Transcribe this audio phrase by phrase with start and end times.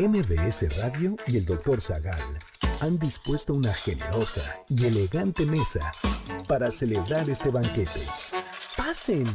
[0.00, 1.78] MBS Radio y el Dr.
[1.78, 2.18] Zagal
[2.80, 5.92] han dispuesto una generosa y elegante mesa
[6.48, 8.00] para celebrar este banquete.
[8.78, 9.30] ¡Pasen!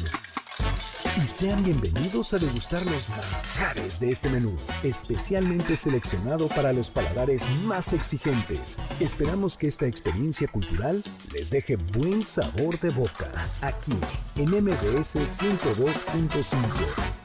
[1.24, 7.48] Y sean bienvenidos a degustar los manjares de este menú, especialmente seleccionado para los paladares
[7.64, 8.78] más exigentes.
[9.00, 13.94] Esperamos que esta experiencia cultural les deje buen sabor de boca, aquí
[14.36, 17.25] en MBS 102.5.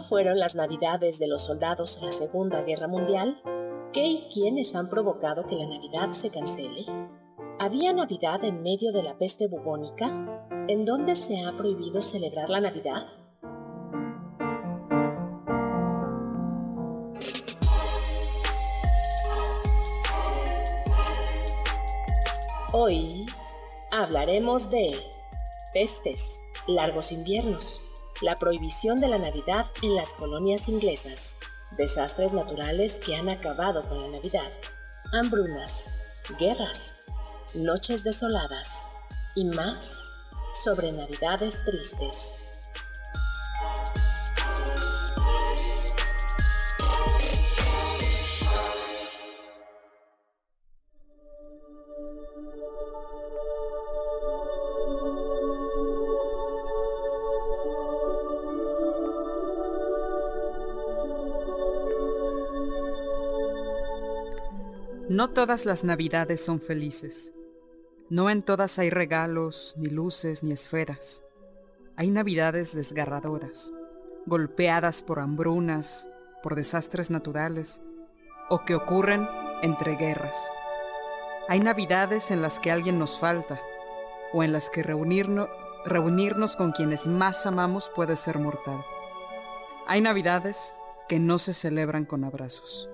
[0.00, 3.42] ¿Cómo fueron las navidades de los soldados en la Segunda Guerra Mundial?
[3.92, 6.86] ¿Qué y quiénes han provocado que la Navidad se cancele?
[7.58, 10.48] ¿Había Navidad en medio de la peste bubónica?
[10.68, 13.08] ¿En dónde se ha prohibido celebrar la Navidad?
[22.72, 23.26] Hoy
[23.92, 24.98] hablaremos de
[25.74, 27.82] pestes, largos inviernos,
[28.20, 31.36] la prohibición de la Navidad en las colonias inglesas,
[31.76, 34.50] desastres naturales que han acabado con la Navidad,
[35.12, 35.94] hambrunas,
[36.38, 37.04] guerras,
[37.54, 38.86] noches desoladas
[39.34, 39.96] y más
[40.64, 42.39] sobre Navidades tristes.
[65.10, 67.32] No todas las navidades son felices.
[68.10, 71.24] No en todas hay regalos, ni luces, ni esferas.
[71.96, 73.72] Hay navidades desgarradoras,
[74.26, 76.08] golpeadas por hambrunas,
[76.44, 77.82] por desastres naturales,
[78.50, 79.26] o que ocurren
[79.62, 80.48] entre guerras.
[81.48, 83.60] Hay navidades en las que alguien nos falta,
[84.32, 85.48] o en las que reunirnos,
[85.84, 88.78] reunirnos con quienes más amamos puede ser mortal.
[89.88, 90.72] Hay navidades
[91.08, 92.88] que no se celebran con abrazos.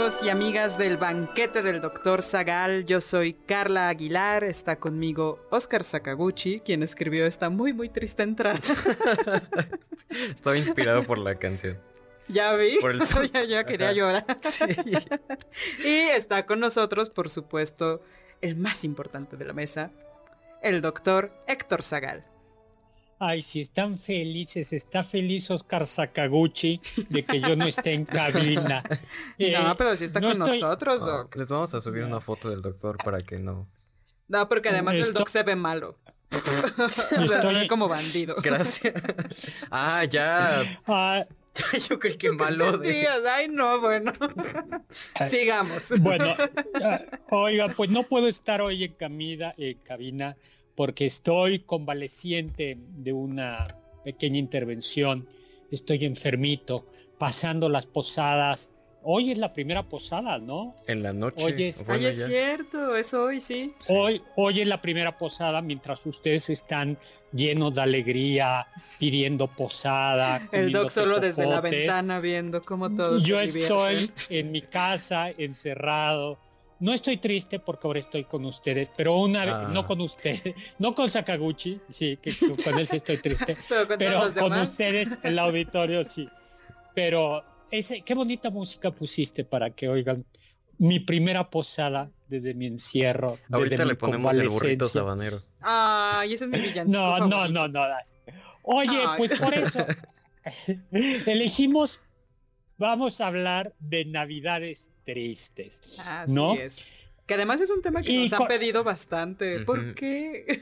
[0.00, 2.86] Amigos y amigas del banquete del doctor Zagal.
[2.86, 4.44] Yo soy Carla Aguilar.
[4.44, 8.58] Está conmigo Oscar Sakaguchi, quien escribió esta muy, muy triste entrada.
[10.08, 11.78] Estaba inspirado por la canción.
[12.28, 13.00] Ya vi, por el
[13.32, 14.24] ya, ya, quería llorar.
[15.84, 18.00] y está con nosotros, por supuesto,
[18.40, 19.90] el más importante de la mesa,
[20.62, 22.24] el doctor Héctor Zagal.
[23.22, 28.82] Ay, si están felices, está feliz Oscar Sakaguchi de que yo no esté en cabina.
[29.38, 31.36] no, pero si está con nosotros, Doc.
[31.36, 33.68] les vamos a subir una foto del doctor para que no.
[34.26, 35.98] No, porque además el Doc se ve malo.
[37.22, 38.36] Estoy como bandido.
[38.42, 38.94] Gracias.
[39.70, 40.80] Ah, ya.
[40.86, 41.26] Ah,
[41.90, 43.06] yo creo que malo de...
[43.06, 44.14] Ay, no, bueno.
[45.28, 45.92] Sigamos.
[46.00, 46.34] Bueno,
[47.30, 50.36] oiga, pues no puedo estar hoy en, camida, en cabina
[50.80, 53.66] porque estoy convaleciente de una
[54.02, 55.28] pequeña intervención,
[55.70, 56.86] estoy enfermito,
[57.18, 58.70] pasando las posadas.
[59.02, 60.74] Hoy es la primera posada, ¿no?
[60.86, 61.36] En la noche.
[61.44, 63.74] Hoy es, es cierto, es hoy, sí.
[63.88, 66.96] Hoy, hoy es la primera posada mientras ustedes están
[67.30, 68.66] llenos de alegría,
[68.98, 70.48] pidiendo posada.
[70.50, 73.22] El doc solo desde la ventana viendo cómo todos.
[73.26, 76.38] Yo estoy en mi casa, encerrado,
[76.80, 79.86] no estoy triste porque ahora estoy con ustedes, pero una vez, no ah.
[79.86, 83.56] con ustedes, no con Sakaguchi, sí, que con él sí estoy triste,
[83.98, 86.28] pero con, ustedes, el auditorio, sí.
[86.94, 90.24] Pero ese, qué bonita música pusiste para que oigan
[90.78, 93.38] mi primera posada desde mi encierro.
[93.52, 95.38] Ahorita le ponemos el burrito sabanero.
[95.60, 96.88] Ay, ese es mi villancico.
[96.90, 97.86] No, no, no, no.
[98.62, 99.86] Oye, pues por eso
[101.26, 102.00] elegimos,
[102.80, 105.80] vamos a hablar de Navidades tristes.
[105.98, 106.54] Así ¿no?
[106.54, 106.88] es.
[107.26, 109.60] Que además es un tema que nos han pedido bastante.
[109.60, 110.60] ¿Por qué?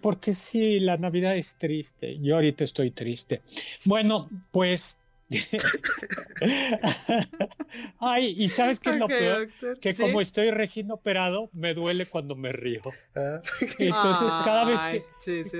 [0.00, 2.18] porque sí, la Navidad es triste.
[2.20, 3.42] Yo ahorita estoy triste.
[3.84, 4.98] Bueno, pues
[8.00, 9.48] Ay, y sabes qué es lo peor?
[9.80, 12.82] Que como estoy recién operado, me duele cuando me río.
[13.14, 13.40] Ah.
[13.78, 15.04] Entonces, cada vez que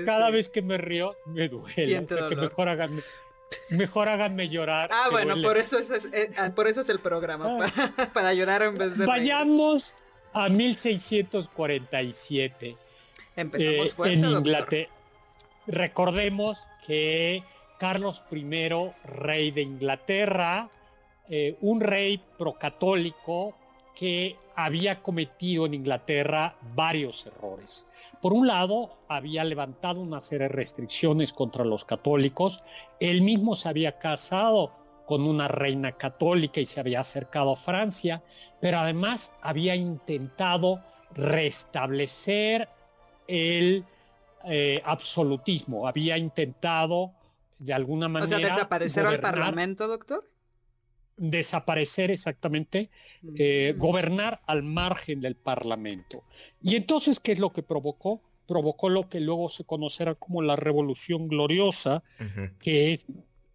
[0.03, 1.99] cada vez que me río, me duele.
[1.99, 3.01] o sea, que mejor hagan
[3.69, 4.89] Mejor háganme llorar.
[4.91, 8.09] Ah, bueno, por eso, es, eh, ah, por eso es el programa, ah.
[8.13, 9.05] para, llorar en vez de...
[9.05, 9.95] Vayamos
[10.33, 12.75] a 1647.
[13.35, 14.89] Empezamos eh, fuerte, En Inglaterra.
[15.67, 17.43] Recordemos que
[17.79, 18.69] Carlos I,
[19.05, 20.69] rey de Inglaterra,
[21.29, 23.55] eh, un rey procatólico
[23.95, 24.35] que
[24.65, 27.87] había cometido en Inglaterra varios errores.
[28.21, 32.63] Por un lado, había levantado una serie de restricciones contra los católicos,
[32.99, 34.71] él mismo se había casado
[35.07, 38.21] con una reina católica y se había acercado a Francia,
[38.59, 40.81] pero además había intentado
[41.15, 42.69] restablecer
[43.27, 43.83] el
[44.45, 47.11] eh, absolutismo, había intentado
[47.59, 48.37] de alguna manera...
[48.37, 50.30] O sea, desaparecer al Parlamento, doctor.
[51.17, 52.89] Desaparecer exactamente,
[53.37, 53.79] eh, mm.
[53.79, 56.21] gobernar al margen del Parlamento.
[56.61, 58.21] Y entonces, ¿qué es lo que provocó?
[58.47, 62.03] Provocó lo que luego se conocerá como la Revolución Gloriosa,
[62.59, 63.05] que es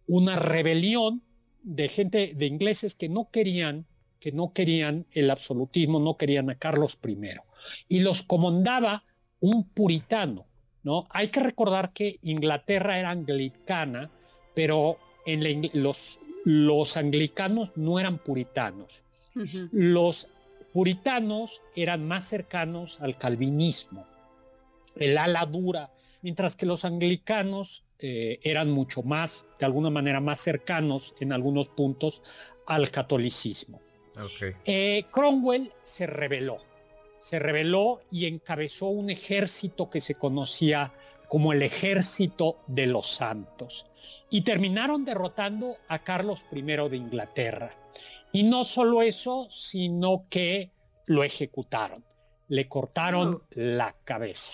[0.07, 1.21] una rebelión
[1.63, 3.85] de gente, de ingleses que no querían,
[4.19, 7.17] que no querían el absolutismo, no querían a Carlos I.
[7.89, 9.03] Y los comandaba
[9.39, 10.45] un puritano,
[10.83, 11.07] ¿no?
[11.09, 14.09] Hay que recordar que Inglaterra era anglicana,
[14.55, 19.03] pero en los, los anglicanos no eran puritanos.
[19.33, 20.29] Los
[20.71, 24.07] puritanos eran más cercanos al calvinismo,
[24.95, 25.91] el ala dura,
[26.21, 31.67] mientras que los anglicanos eh, eran mucho más, de alguna manera, más cercanos en algunos
[31.67, 32.23] puntos
[32.65, 33.81] al catolicismo.
[34.63, 36.59] Eh, Cromwell se rebeló,
[37.19, 40.93] se rebeló y encabezó un ejército que se conocía
[41.27, 43.85] como el ejército de los santos.
[44.29, 47.75] Y terminaron derrotando a Carlos I de Inglaterra.
[48.31, 50.71] Y no solo eso, sino que
[51.05, 52.03] lo ejecutaron.
[52.49, 54.53] Le cortaron la cabeza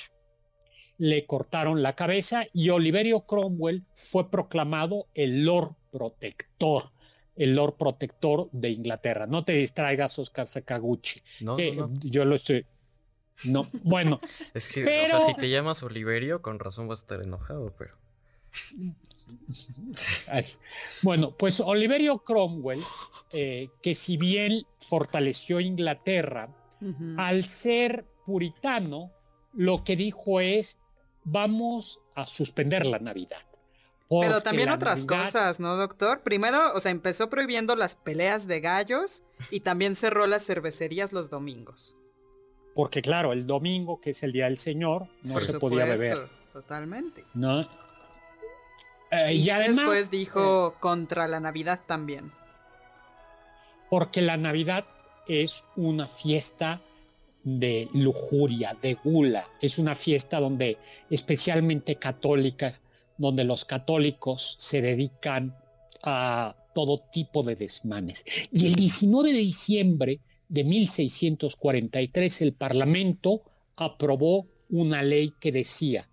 [0.97, 6.91] le cortaron la cabeza y Oliverio Cromwell fue proclamado el Lord Protector,
[7.35, 9.27] el Lord Protector de Inglaterra.
[9.27, 11.21] No te distraigas, Oscar Sakaguchi.
[11.41, 12.65] No, no, Yo lo estoy.
[13.43, 14.19] No, bueno.
[14.53, 17.95] es que, o sea, si te llamas Oliverio, con razón vas a estar enojado, pero.
[21.01, 22.81] Bueno, pues Oliverio Cromwell,
[23.31, 26.49] eh, que si bien fortaleció Inglaterra,
[27.17, 29.11] al ser puritano,
[29.53, 30.79] lo que dijo es
[31.23, 33.41] vamos a suspender la Navidad.
[34.09, 36.21] Pero también otras cosas, ¿no, doctor?
[36.21, 41.29] Primero, o sea, empezó prohibiendo las peleas de gallos y también cerró las cervecerías los
[41.29, 41.95] domingos.
[42.75, 46.27] Porque claro, el domingo, que es el Día del Señor, no se podía beber.
[46.51, 47.23] Totalmente.
[47.33, 47.67] ¿No?
[49.13, 52.31] Eh, y, además, después dijo eh, contra la Navidad también.
[53.89, 54.85] Porque la Navidad
[55.27, 56.81] es una fiesta
[57.43, 59.47] de lujuria, de gula.
[59.61, 60.77] Es una fiesta donde,
[61.09, 62.79] especialmente católica,
[63.17, 65.55] donde los católicos se dedican
[66.01, 68.25] a todo tipo de desmanes.
[68.51, 70.19] Y el 19 de diciembre
[70.49, 73.43] de 1643 el Parlamento
[73.75, 76.09] aprobó una ley que decía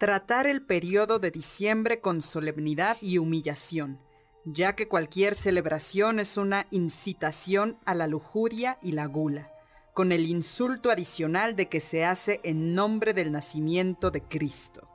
[0.00, 4.00] Tratar el periodo de diciembre con solemnidad y humillación
[4.44, 9.50] ya que cualquier celebración es una incitación a la lujuria y la gula,
[9.94, 14.88] con el insulto adicional de que se hace en nombre del nacimiento de Cristo.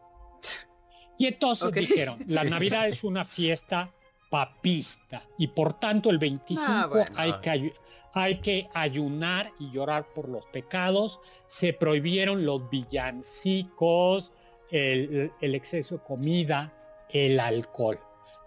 [1.18, 3.92] Y entonces dijeron, la Navidad es una fiesta
[4.30, 7.74] papista y por tanto el 25 ah, hay, que,
[8.14, 11.22] hay que ayunar y llorar por los pecados.
[11.46, 14.34] Se prohibieron los villancicos,
[14.72, 16.74] el exceso de comida,
[17.10, 18.00] el alcohol.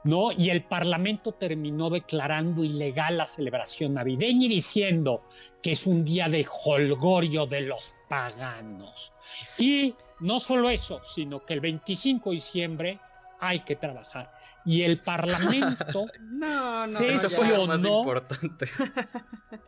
[0.04, 0.32] ¿no?
[0.32, 5.22] Y el Parlamento terminó declarando ilegal la celebración navideña y diciendo
[5.62, 9.12] que es un día de holgorio de los paganos.
[9.58, 13.00] Y no solo eso, sino que el 25 de diciembre
[13.40, 14.32] hay que trabajar.
[14.64, 17.66] Y el Parlamento no, no, sesionó.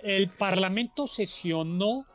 [0.02, 2.06] el Parlamento sesionó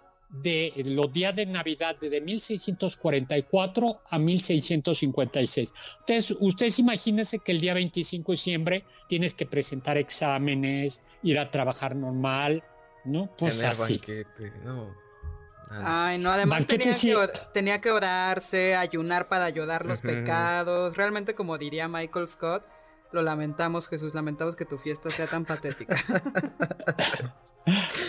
[0.42, 5.74] de los días de Navidad de 1644 a 1656.
[6.00, 11.52] Entonces, ustedes imagínense que el día 25 de diciembre tienes que presentar exámenes, ir a
[11.52, 12.64] trabajar normal,
[13.04, 13.30] ¿no?
[13.38, 14.02] Pues así.
[15.70, 20.96] Ay, no, además tenía, que, orarse, ayunar para ayudar los pecados.
[20.96, 22.64] Realmente, como diría Michael Scott,
[23.12, 25.96] lo lamentamos, Jesús, lamentamos que tu fiesta sea tan patética.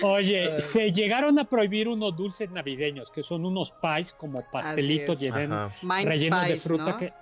[0.02, 5.72] Oye, se llegaron a prohibir unos dulces navideños, que son unos pies como pastelitos llenos,
[5.82, 6.98] rellenos de fruta ¿no?
[6.98, 7.12] que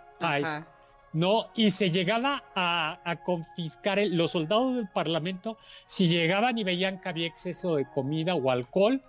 [1.13, 1.51] ¿no?
[1.55, 7.27] Y se llegaba a, confiscar, los soldados del Parlamento, si llegaban y veían que había
[7.29, 9.01] exceso de comida o alcohol,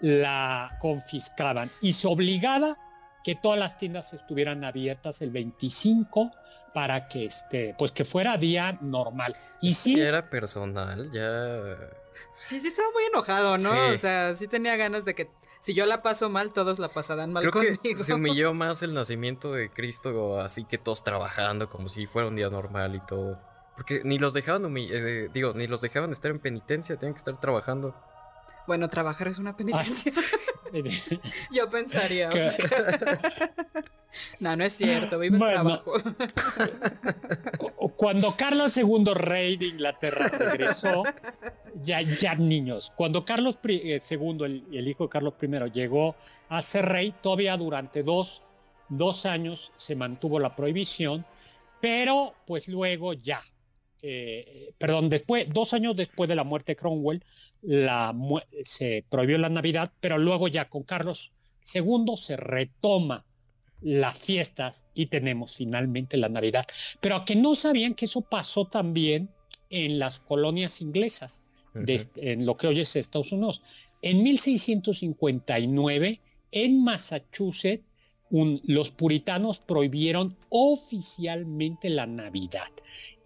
[0.00, 1.70] la confiscaban.
[1.80, 2.76] Y se obligaba
[3.22, 6.32] que todas las tiendas estuvieran abiertas el 25
[6.74, 9.36] para que este, pues que fuera día normal.
[9.60, 11.62] Y si era personal, ya
[12.38, 13.92] Sí, sí estaba muy enojado, ¿no?
[13.92, 15.30] O sea, sí tenía ganas de que
[15.60, 18.94] si yo la paso mal, todos la pasarán mal Creo Que se humilló más el
[18.94, 23.40] nacimiento de Cristo, así que todos trabajando como si fuera un día normal y todo.
[23.74, 27.40] Porque ni los dejaban eh, digo, ni los dejaban estar en penitencia, tenían que estar
[27.40, 27.94] trabajando.
[28.66, 30.12] Bueno, trabajar es una penitencia.
[31.50, 32.30] yo pensaría.
[34.40, 35.92] No, no es cierto, vive trabajo.
[37.96, 41.04] cuando Carlos II, rey de Inglaterra, regresó,
[41.82, 46.16] ya, ya niños, cuando Carlos II, eh, el, el, hijo de Carlos I, llegó
[46.48, 48.42] a ser rey, todavía durante dos,
[48.88, 51.24] dos años se mantuvo la prohibición,
[51.80, 53.42] pero pues luego ya,
[54.02, 57.24] eh, perdón, después, dos años después de la muerte de Cromwell,
[57.62, 58.14] la,
[58.62, 61.32] se prohibió la Navidad, pero luego ya con Carlos
[61.74, 63.24] II se retoma
[63.80, 66.66] las fiestas y tenemos finalmente la Navidad.
[67.00, 69.28] Pero a que no sabían que eso pasó también
[69.70, 71.42] en las colonias inglesas,
[71.74, 73.62] en lo que hoy es Estados Unidos.
[74.02, 76.20] En 1659,
[76.52, 77.84] en Massachusetts,
[78.30, 82.68] los puritanos prohibieron oficialmente la Navidad.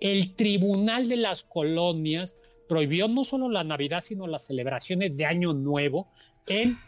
[0.00, 2.36] El Tribunal de las Colonias
[2.68, 6.08] prohibió no solo la Navidad, sino las celebraciones de Año Nuevo
[6.46, 6.78] en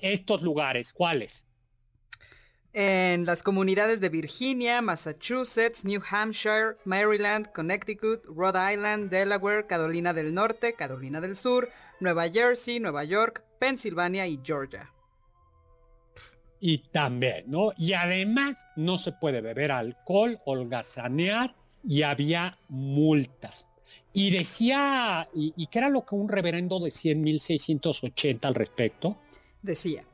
[0.00, 0.92] estos lugares.
[0.92, 1.44] ¿Cuáles?
[2.72, 10.32] En las comunidades de Virginia, Massachusetts, New Hampshire, Maryland, Connecticut, Rhode Island, Delaware, Carolina del
[10.32, 14.88] Norte, Carolina del Sur, Nueva Jersey, Nueva York, Pensilvania y Georgia.
[16.60, 17.72] Y también, ¿no?
[17.76, 23.66] Y además no se puede beber alcohol, holgazanear y había multas.
[24.12, 29.16] Y decía, y, y qué era lo que un reverendo decía en 1680 al respecto?
[29.62, 30.04] Decía,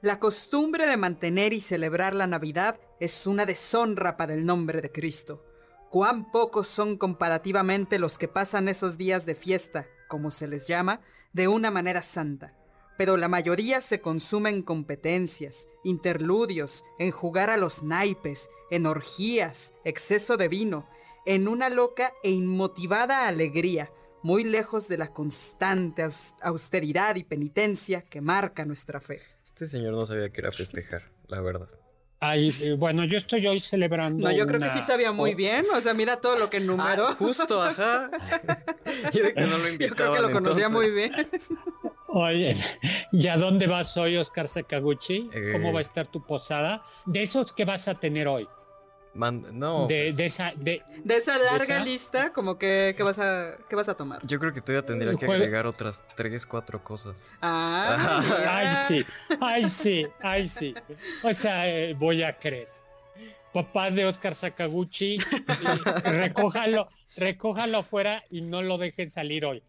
[0.00, 4.92] la costumbre de mantener y celebrar la Navidad es una deshonra para el nombre de
[4.92, 5.44] Cristo.
[5.90, 11.00] Cuán pocos son comparativamente los que pasan esos días de fiesta, como se les llama,
[11.32, 12.54] de una manera santa.
[12.96, 19.74] Pero la mayoría se consume en competencias, interludios, en jugar a los naipes, en orgías,
[19.84, 20.88] exceso de vino,
[21.26, 23.90] en una loca e inmotivada alegría,
[24.22, 26.06] muy lejos de la constante
[26.42, 29.37] austeridad y penitencia que marca nuestra fe.
[29.58, 31.66] Este señor no sabía que era festejar, la verdad.
[32.20, 34.28] Ay, eh, bueno, yo estoy hoy celebrando.
[34.28, 35.66] No, yo creo que sí sabía muy bien.
[35.74, 37.08] O sea, mira todo lo que enumeró.
[37.08, 38.08] Ah, justo, ajá.
[39.12, 41.12] yo, que no lo yo creo que lo conocía muy bien.
[42.06, 42.52] Oye,
[43.10, 45.28] ¿y a dónde vas hoy, Oscar Sakaguchi?
[45.50, 45.86] ¿Cómo va a eh.
[45.86, 46.84] estar tu posada?
[47.06, 48.46] De esos que vas a tener hoy
[49.14, 49.86] no.
[49.86, 54.20] De, esa, de, esa larga lista, como que, vas a, ¿qué vas a tomar?
[54.26, 57.26] Yo creo que todavía tendría que agregar otras tres, cuatro cosas.
[57.42, 59.06] Ah, ay, sí,
[59.40, 60.74] ay, sí, ay, sí.
[61.22, 62.68] O sea, eh, voy a creer.
[63.52, 69.62] Papá de Oscar Sakaguchi, eh, recójalo, recójalo afuera y no lo dejen salir hoy.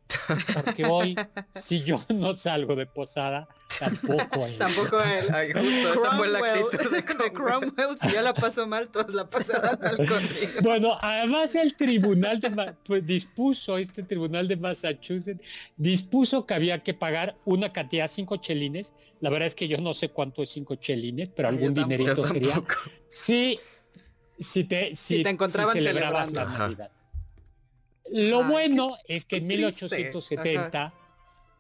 [0.54, 1.16] Porque hoy,
[1.56, 3.48] si yo no salgo de posada,
[3.80, 4.58] tampoco él.
[4.58, 5.28] Tampoco él.
[5.34, 7.98] Ay, justo, esa fue la actitud de Cromwell.
[8.00, 10.62] si ya la pasó mal, todos la pasarán mal conmigo.
[10.62, 15.42] Bueno, además el tribunal de pues, dispuso, este tribunal de Massachusetts,
[15.78, 18.94] dispuso que había que pagar una cantidad, cinco chelines.
[19.22, 22.62] La verdad es que yo no sé cuánto es cinco chelines, pero algún dinerito sería.
[23.08, 23.60] Sí,
[24.40, 26.40] si te, si, te encontraban celebrando.
[26.40, 26.92] la Navidad.
[28.12, 30.94] Lo bueno es que en 1870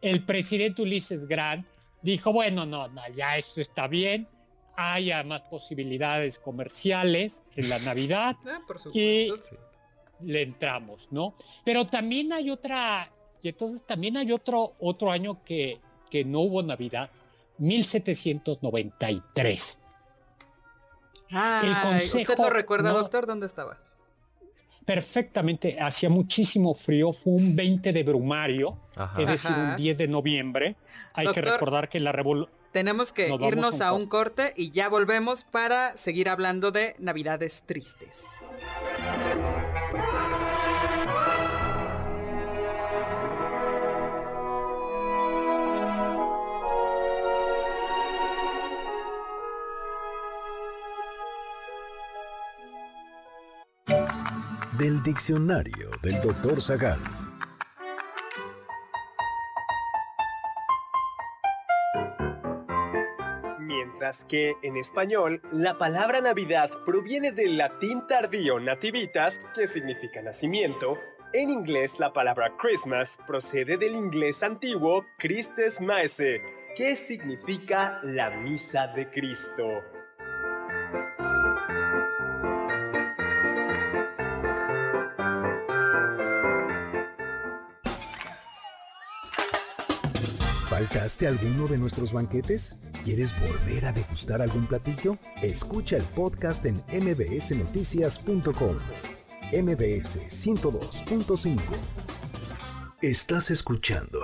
[0.01, 1.65] el presidente Ulises Grant
[2.01, 4.27] dijo, bueno, no, no, ya esto está bien,
[4.75, 8.59] haya más posibilidades comerciales en la Navidad ah,
[8.93, 9.31] y
[10.21, 11.35] le entramos, ¿no?
[11.63, 13.09] Pero también hay otra,
[13.41, 15.79] y entonces también hay otro, otro año que,
[16.09, 17.09] que no hubo Navidad,
[17.57, 19.77] 1793.
[21.31, 23.27] el consejo, ¿Usted lo recuerda, doctor?
[23.27, 23.77] ¿Dónde estaba?
[24.89, 28.75] Perfectamente, hacía muchísimo frío, fue un 20 de brumario,
[29.19, 30.75] es decir, un 10 de noviembre.
[31.13, 32.51] Hay que recordar que la revolución...
[32.71, 38.39] Tenemos que irnos a un corte y ya volvemos para seguir hablando de Navidades tristes.
[54.79, 56.97] Del diccionario del doctor Zagal.
[63.59, 70.97] Mientras que en español la palabra Navidad proviene del latín tardío nativitas, que significa nacimiento,
[71.33, 76.41] en inglés la palabra Christmas procede del inglés antiguo Christes Maese,
[76.77, 79.98] que significa la misa de Cristo.
[90.89, 92.73] ¿Faltaste alguno de nuestros banquetes?
[93.03, 95.19] ¿Quieres volver a degustar algún platillo?
[95.39, 98.75] Escucha el podcast en mbsnoticias.com.
[99.51, 101.59] MBS 102.5.
[103.03, 104.19] Estás escuchando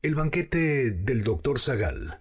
[0.00, 1.58] el banquete del Dr.
[1.58, 2.20] Zagal.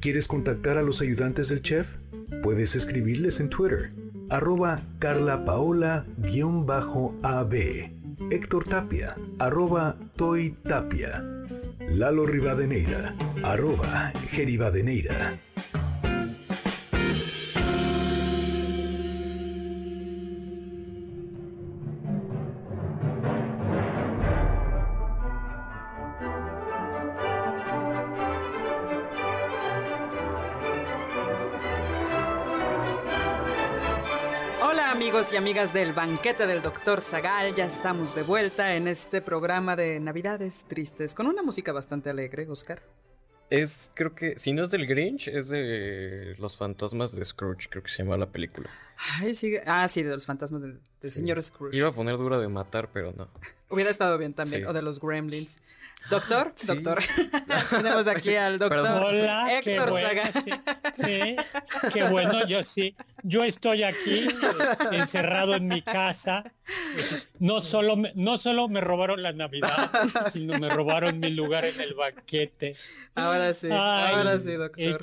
[0.00, 1.86] ¿Quieres contactar a los ayudantes del chef?
[2.42, 3.92] Puedes escribirles en Twitter
[4.30, 6.06] arroba Carla Paola-AB.
[8.30, 11.39] Héctor Tapia, arroba Toy Tapia.
[11.92, 15.36] Lalo Rivadeneira, arroba Geribadeneira.
[35.40, 40.66] Amigas del banquete del doctor Zagal, ya estamos de vuelta en este programa de Navidades
[40.68, 42.82] Tristes, con una música bastante alegre, Oscar.
[43.48, 47.82] Es, creo que, si no es del Grinch, es de Los Fantasmas de Scrooge, creo
[47.82, 48.68] que se llama la película.
[49.18, 50.78] Ay, sí, ah, sí, de los fantasmas del,
[51.10, 51.74] señor Scrooge.
[51.74, 53.30] Iba a poner dura de matar, pero no.
[53.70, 55.56] Hubiera estado bien también, o de los Gremlins.
[56.10, 56.98] Doctor, doctor.
[57.70, 60.22] Tenemos aquí al doctor Hola, Héctor qué bueno,
[60.92, 61.36] sí,
[61.92, 62.96] qué bueno, yo sí.
[63.22, 66.52] Yo estoy aquí eh, encerrado en mi casa.
[67.38, 69.90] No solo, me, no solo me robaron la Navidad,
[70.32, 72.74] sino me robaron mi lugar en el banquete.
[73.14, 74.78] Ahora sí, ahora sí, doctor.
[74.78, 74.98] Eh,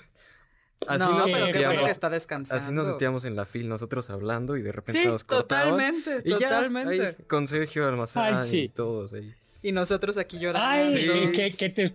[0.87, 2.63] así no, nos pero que está descansando.
[2.63, 5.71] Así nos sentíamos en la fil nosotros hablando y de repente nos cortaban.
[5.71, 7.15] Totalmente, y totalmente.
[7.27, 9.33] con Sergio Almazán y todos ahí.
[9.61, 10.67] Y nosotros aquí llorando.
[10.69, 11.93] Ay, que, te...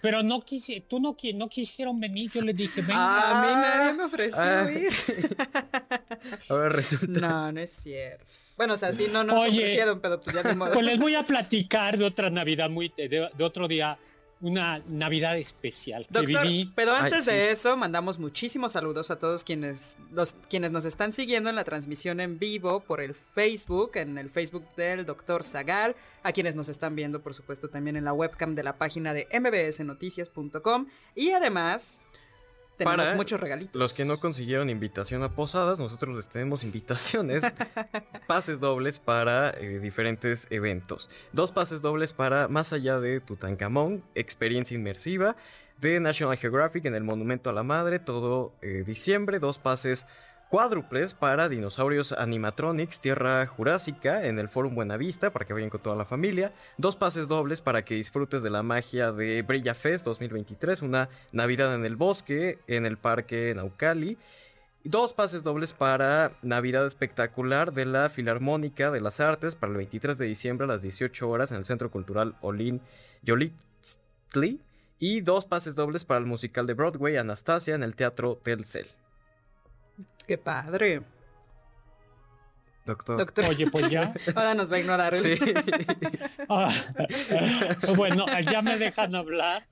[0.00, 3.30] Pero no quise, tú no, no quisieron venir, yo les dije, venga.
[3.30, 4.68] a mí nadie me ofreció ah.
[6.48, 7.20] Ahora resulta.
[7.20, 8.24] No, no es cierto.
[8.56, 10.72] Bueno, o sea, sí, no nos Oye, ofrecieron, pero pues ya modo.
[10.72, 13.98] Pues les voy a platicar de otra Navidad muy, de otro día
[14.42, 16.70] una Navidad especial que viví.
[16.74, 21.48] Pero antes de eso, mandamos muchísimos saludos a todos quienes, los, quienes nos están siguiendo
[21.48, 25.94] en la transmisión en vivo por el Facebook, en el Facebook del Doctor Zagal,
[26.24, 29.28] a quienes nos están viendo, por supuesto, también en la webcam de la página de
[29.32, 32.02] mbsnoticias.com y además
[32.82, 33.78] para muchos regalitos.
[33.78, 37.42] Los que no consiguieron invitación a posadas, nosotros les tenemos invitaciones,
[38.26, 41.08] pases dobles para eh, diferentes eventos.
[41.32, 45.36] Dos pases dobles para Más allá de Tutankamón, experiencia inmersiva
[45.82, 49.40] de National Geographic en el Monumento a la Madre, todo eh, diciembre.
[49.40, 50.06] Dos pases
[50.52, 55.96] cuádruples para Dinosaurios Animatronics Tierra Jurásica en el Forum Buenavista para que vayan con toda
[55.96, 56.52] la familia.
[56.76, 61.74] Dos pases dobles para que disfrutes de la magia de Brilla Fest 2023, una Navidad
[61.74, 64.18] en el bosque en el Parque Naucali.
[64.84, 70.18] Dos pases dobles para Navidad Espectacular de la Filarmónica de las Artes para el 23
[70.18, 72.82] de diciembre a las 18 horas en el Centro Cultural Olin
[73.22, 74.60] Yolitzli.
[74.98, 78.86] Y dos pases dobles para el musical de Broadway Anastasia en el Teatro Telcel.
[80.26, 81.02] Qué padre.
[82.84, 83.44] Doctor.
[83.48, 84.12] Oye, pues ya.
[84.34, 85.16] Ahora nos va a ignorar.
[85.16, 85.34] Sí.
[86.48, 86.70] Ah,
[87.96, 89.64] bueno, ya me dejan hablar.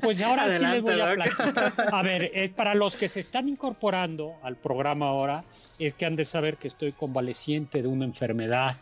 [0.00, 1.74] Pues ahora sí les voy a platicar.
[1.90, 5.42] A ver, es para los que se están incorporando al programa ahora,
[5.80, 8.76] es que han de saber que estoy convaleciente de una enfermedad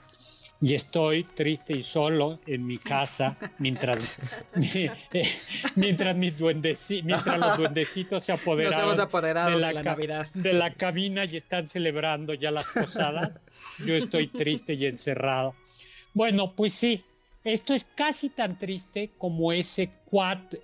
[0.63, 4.19] y estoy triste y solo en mi casa mientras
[5.75, 8.97] mientras mis mientras los duendecitos se apoderaron,
[9.55, 13.33] de, la, de la cabina y están celebrando ya las posadas.
[13.85, 15.55] Yo estoy triste y encerrado.
[16.13, 17.05] Bueno, pues sí,
[17.45, 19.91] esto es casi tan triste como ese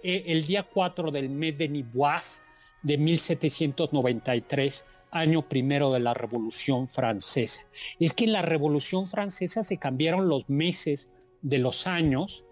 [0.03, 2.43] eh, el día 4 del mes de Nibois
[2.83, 7.63] de 1793 año primero de la Revolución Francesa.
[7.99, 11.11] Es que en la Revolución Francesa se cambiaron los meses
[11.43, 12.45] de los años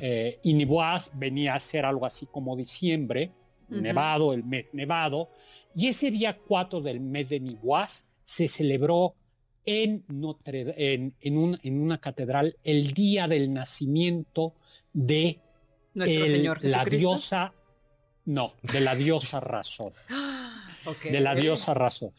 [0.00, 3.32] eh, y Nibois venía a ser algo así como diciembre,
[3.68, 5.28] nevado, el mes nevado,
[5.74, 9.14] y ese día 4 del mes de Nibois se celebró
[9.64, 14.54] en, Notre, en, en, una catedral el día del nacimiento
[14.92, 15.40] de
[15.94, 17.52] la diosa,
[18.26, 19.92] no, de la diosa razón.
[21.02, 22.12] de la diosa razón.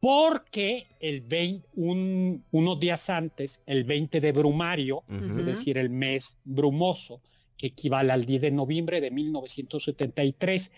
[0.00, 7.22] Porque el 20, unos días antes, el 20 de Brumario, es decir, el mes brumoso,
[7.56, 10.70] que equivale al 10 de noviembre de 1973,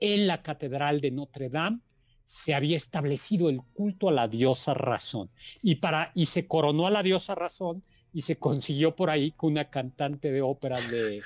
[0.00, 1.80] en la Catedral de Notre Dame
[2.26, 5.30] se había establecido el culto a la diosa razón.
[5.62, 7.82] Y, para, y se coronó a la diosa razón
[8.12, 11.18] y se consiguió por ahí que una cantante de ópera de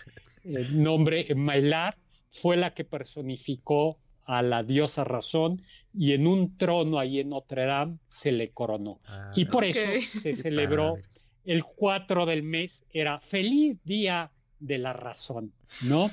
[0.45, 1.97] eh, nombre Mailar
[2.31, 3.99] fue la que personificó
[4.31, 5.61] a la diosa razón
[5.93, 9.01] y en un trono ahí en Notre Dame se le coronó.
[9.05, 9.81] Ah, y por eso
[10.21, 10.99] se celebró
[11.45, 16.12] el 4 del mes, era feliz día de la razón, ¿no?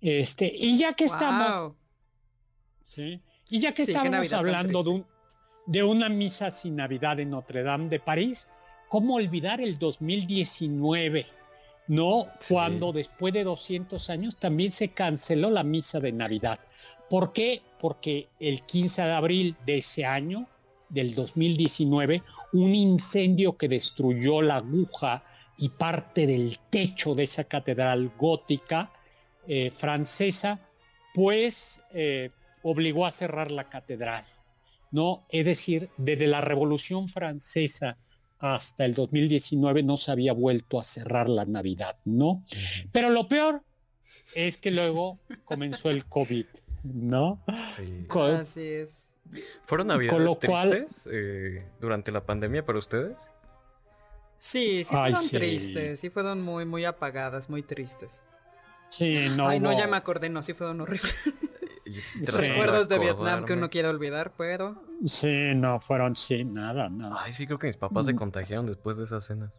[0.00, 1.74] Este, y ya que estamos,
[2.86, 3.20] ¿sí?
[3.50, 5.06] y ya que estamos hablando de, un,
[5.66, 8.48] de una misa sin Navidad en Notre Dame de París,
[8.88, 11.26] ¿cómo olvidar el 2019?
[11.88, 12.28] ¿No?
[12.48, 16.58] Cuando después de 200 años también se canceló la misa de Navidad.
[17.10, 17.62] ¿Por qué?
[17.80, 20.46] Porque el 15 de abril de ese año
[20.88, 25.24] del 2019, un incendio que destruyó la aguja
[25.56, 28.92] y parte del techo de esa catedral gótica
[29.46, 30.60] eh, francesa,
[31.14, 32.30] pues eh,
[32.62, 34.24] obligó a cerrar la catedral.
[34.92, 35.24] ¿no?
[35.30, 37.96] Es decir, desde la Revolución Francesa
[38.38, 42.44] hasta el 2019 no se había vuelto a cerrar la Navidad, ¿no?
[42.92, 43.62] Pero lo peor
[44.34, 46.46] es que luego comenzó el COVID,
[46.82, 47.42] ¿no?
[47.66, 48.06] Sí.
[48.38, 49.10] Así es.
[49.64, 53.30] ¿Fueron navidades tristes eh, durante la pandemia para ustedes?
[54.38, 58.22] Sí, sí fueron tristes, sí fueron muy, muy apagadas, muy tristes.
[58.88, 59.48] Sí, no.
[59.48, 61.14] Ay, no, ya me acordé, no, sí fueron horribles.
[62.36, 64.82] Recuerdos de Vietnam que uno quiere olvidar, pero.
[65.06, 67.16] Sí, no, fueron, sí, nada, nada.
[67.22, 68.16] Ay, sí, creo que mis papás se mm.
[68.16, 69.50] contagiaron después de esas cenas.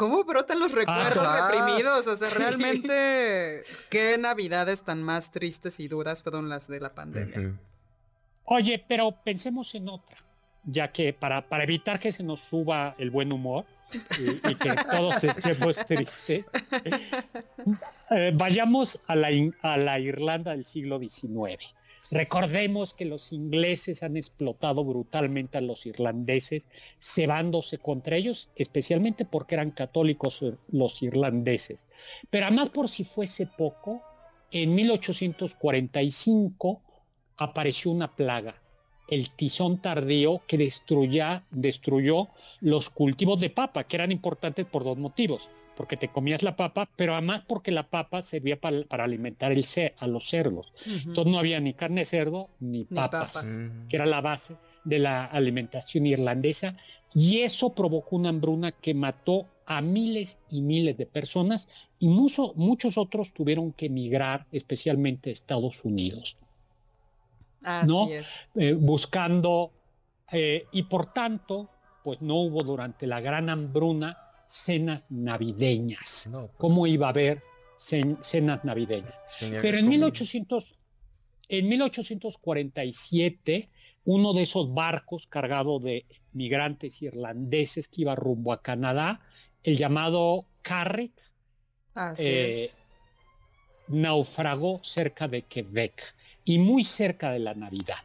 [0.00, 2.06] ¿Cómo brotan los recuerdos reprimidos?
[2.06, 7.52] O sea, realmente, ¿qué navidades tan más tristes y duras fueron las de la pandemia?
[8.44, 10.16] Oye, pero pensemos en otra,
[10.64, 13.66] ya que para, para evitar que se nos suba el buen humor
[14.18, 16.46] y, que todos estemos tristes,
[18.10, 19.28] eh, vayamos a la,
[19.60, 21.62] a la Irlanda del siglo XIX.
[22.10, 26.66] Recordemos que los ingleses han explotado brutalmente a los irlandeses,
[27.00, 31.86] cebándose contra ellos, especialmente porque eran católicos los irlandeses.
[32.28, 34.02] Pero además, por si fuese poco,
[34.50, 36.82] en 1845
[37.36, 38.60] apareció una plaga,
[39.08, 42.28] el tizón tardío, que destruyó
[42.60, 46.88] los cultivos de papa, que eran importantes por dos motivos porque te comías la papa,
[46.96, 49.64] pero además porque la papa servía para, alimentar el
[49.98, 50.72] a los cerdos.
[50.84, 53.46] Entonces no había ni carne de cerdo ni, papas,
[53.88, 56.76] que era la base de la alimentación irlandesa,
[57.14, 62.98] y eso provocó una hambruna que mató a miles y miles de personas y muchos
[62.98, 66.36] otros tuvieron que emigrar, especialmente a Estados Unidos.
[67.62, 68.28] Así es.
[68.56, 69.70] Eh, buscando,
[70.32, 71.68] eh, y por tanto,
[72.02, 76.28] pues no hubo durante la gran hambruna cenas navideñas.
[76.30, 76.50] Pues.
[76.58, 77.42] ¿Cómo iba a haber
[77.76, 79.14] cenas navideñas?
[79.38, 80.74] Pero en, 1800,
[81.48, 83.68] en 1847,
[84.04, 89.20] uno de esos barcos cargado de migrantes irlandeses que iba rumbo a Canadá,
[89.62, 91.12] el llamado Carrick,
[92.18, 92.70] eh,
[93.86, 96.02] naufragó cerca de Quebec
[96.44, 98.02] y muy cerca de la Navidad.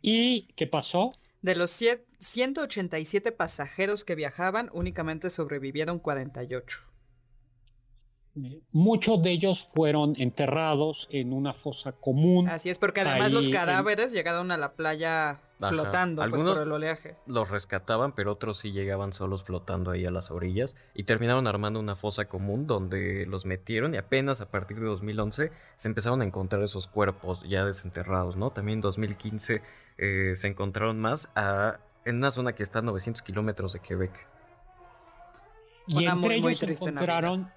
[0.00, 1.12] ¿Y qué pasó?
[1.42, 6.90] De los 187 pasajeros que viajaban, únicamente sobrevivieron 48.
[8.72, 12.48] Muchos de ellos fueron enterrados en una fosa común.
[12.48, 17.16] Así es, porque además los cadáveres llegaron a la playa flotando pues, por el oleaje.
[17.26, 21.80] Los rescataban, pero otros sí llegaban solos flotando ahí a las orillas y terminaron armando
[21.80, 26.24] una fosa común donde los metieron y apenas a partir de 2011 se empezaron a
[26.24, 28.50] encontrar esos cuerpos ya desenterrados, ¿no?
[28.50, 29.62] También en 2015
[30.02, 31.28] eh, se encontraron más
[32.06, 34.26] en una zona que está a 900 kilómetros de Quebec.
[35.88, 37.50] Y entre ellos se encontraron,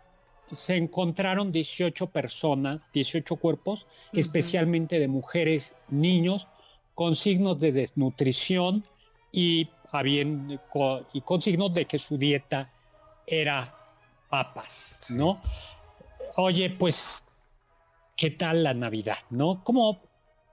[0.51, 6.47] se encontraron 18 personas, 18 cuerpos, especialmente de mujeres, niños,
[6.95, 8.83] con signos de desnutrición
[9.31, 9.69] y,
[11.13, 12.69] y con signos de que su dieta
[13.25, 13.73] era
[14.29, 15.41] papas, ¿no?
[16.35, 17.25] Oye, pues,
[18.17, 19.63] ¿qué tal la Navidad, no?
[19.63, 20.01] ¿Cómo,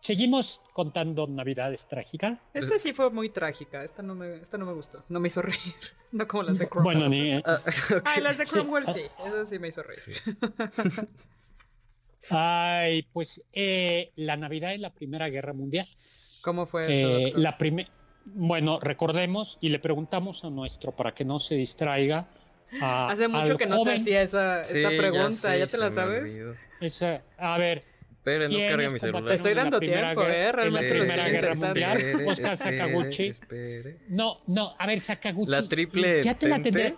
[0.01, 2.45] Seguimos contando navidades trágicas.
[2.55, 3.85] Esta sí fue muy trágica.
[3.85, 5.05] Esta no me, esta no me gustó.
[5.09, 5.75] No me hizo reír.
[6.13, 6.99] No como las de Cromwell.
[6.99, 7.33] Bueno, ni...
[7.45, 7.61] Ah,
[8.05, 9.03] Ay, las de Cromwell sí.
[9.25, 10.01] Eso sí me hizo reír.
[12.31, 15.89] Ay, pues eh, la Navidad es la Primera Guerra Mundial.
[16.43, 17.19] ¿Cómo fue eso?
[17.19, 17.57] Eh, la
[18.25, 22.29] bueno, recordemos y le preguntamos a nuestro para que no se distraiga.
[22.81, 24.63] Hace mucho que no te hacía esa,
[24.97, 26.57] pregunta, ¿ya, te la sabes?
[26.81, 27.85] Esa, a ver,
[28.21, 29.25] Espere, no carga mi celular.
[29.25, 30.53] Te estoy dando tiempo, ¿eh?
[30.53, 32.23] Realmente la Primera Guerra Mundial.
[32.27, 33.33] Oscar Sakaguchi.
[34.09, 35.51] No, no, a ver, Sakaguchi.
[35.51, 36.97] La triple Ya te la tendré.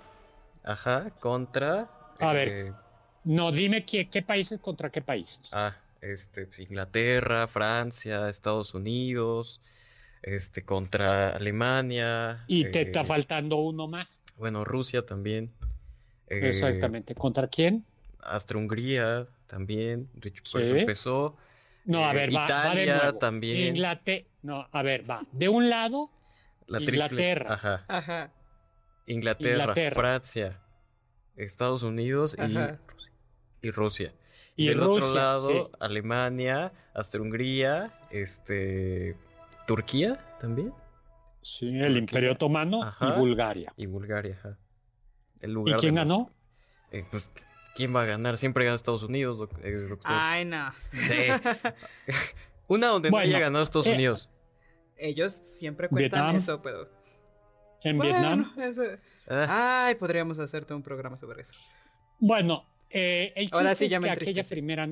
[0.64, 1.88] Ajá, contra...
[2.18, 2.72] A ver, eh,
[3.24, 5.48] no, dime qué, qué países contra qué países.
[5.52, 9.60] Ah, este, pues, Inglaterra, Francia, Estados Unidos,
[10.22, 12.44] este, contra Alemania.
[12.48, 14.22] Y te está eh, faltando uno más.
[14.36, 15.52] Bueno, Rusia también.
[16.28, 17.14] Eh, Exactamente.
[17.14, 17.84] ¿Contra quién?
[18.20, 20.08] Austria-Hungría también.
[20.50, 21.36] Por eso empezó.
[21.84, 23.76] No, a ver, va, Italia también.
[23.76, 24.26] Inglaterra.
[24.40, 25.26] No, a ver, va.
[25.30, 26.10] De un lado,
[26.66, 27.52] La Inglaterra.
[27.52, 27.84] Ajá.
[27.86, 28.32] Ajá.
[29.06, 30.58] Inglaterra, Francia,
[31.36, 34.14] Estados Unidos y, y Rusia.
[34.56, 39.16] Y Del otro lado, Alemania, Austria-Hungría, este,
[39.66, 40.72] Turquía también.
[41.42, 43.72] Sí, el Imperio Otomano y Bulgaria.
[43.76, 44.58] Y Bulgaria, ajá.
[45.40, 46.30] El lugar ¿Y quién ganó?
[46.90, 47.28] Eh, pues
[47.74, 48.36] ¿Quién va a ganar?
[48.36, 50.10] Siempre gana Estados Unidos, eh, doctor.
[50.12, 50.72] Ay, no.
[50.92, 51.28] Sí.
[52.68, 54.30] Una donde no haya ganado Estados eh, Unidos.
[54.96, 56.88] ellos siempre cuentan eso, pero...
[57.82, 58.54] ¿En Vietnam?
[59.28, 59.86] Ah.
[59.86, 61.54] Ay, podríamos hacerte un programa sobre eso.
[62.20, 64.88] Bueno, eh, el chiste sí, es que aquella primera...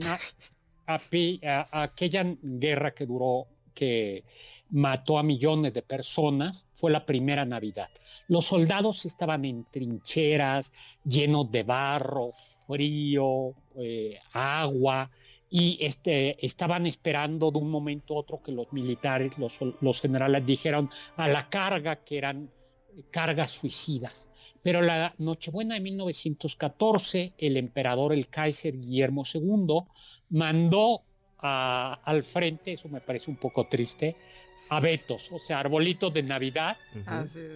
[1.70, 4.24] aquella guerra que duró, que
[4.70, 7.90] mató a millones de personas, fue la primera Navidad.
[8.28, 10.72] Los soldados estaban en trincheras,
[11.04, 12.32] llenos de barro,
[12.70, 15.10] frío, eh, agua,
[15.50, 20.46] y este, estaban esperando de un momento a otro que los militares, los, los generales
[20.46, 22.48] dijeron a la carga que eran
[23.10, 24.28] cargas suicidas.
[24.62, 29.80] Pero la Nochebuena de 1914, el emperador, el Kaiser Guillermo II,
[30.28, 31.02] mandó
[31.38, 34.16] al frente, eso me parece un poco triste,
[34.68, 36.76] abetos, o sea, arbolitos de Navidad.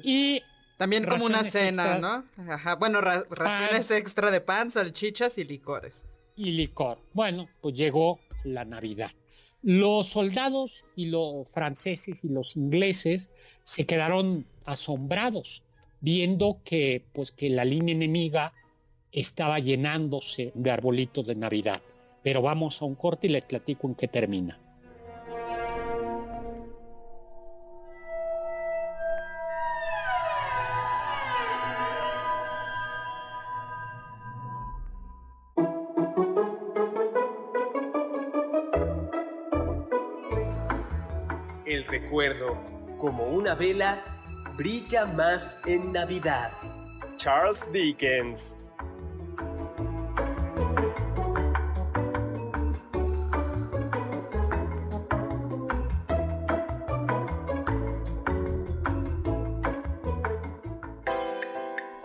[0.02, 0.42] Y
[0.76, 2.24] también como una cena, ¿no?
[2.52, 2.74] Ajá.
[2.76, 6.06] Bueno, raciones extra de pan, salchichas y licores.
[6.36, 6.98] Y licor.
[7.12, 9.12] Bueno, pues llegó la Navidad.
[9.62, 13.30] Los soldados y los franceses y los ingleses
[13.62, 15.62] se quedaron asombrados
[16.00, 18.52] viendo que pues que la línea enemiga
[19.10, 21.80] estaba llenándose de arbolitos de Navidad.
[22.22, 24.58] Pero vamos a un corte y les platico en qué termina.
[43.54, 44.02] Una vela,
[44.56, 46.50] brilla más en Navidad.
[47.16, 48.56] Charles Dickens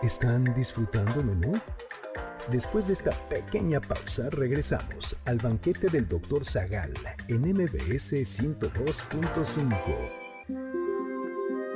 [0.02, 1.60] ¿Están disfrutando menú?
[2.50, 6.44] Después de esta pequeña pausa, regresamos al banquete del Dr.
[6.44, 6.94] Zagal
[7.28, 10.79] en MBS 102.5.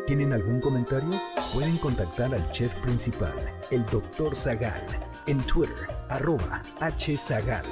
[0.06, 1.18] ¿Tienen algún comentario?
[1.54, 3.34] Pueden contactar al chef principal,
[3.70, 4.36] el Dr.
[4.36, 4.84] Zagal,
[5.26, 7.64] en Twitter, arroba hzagal.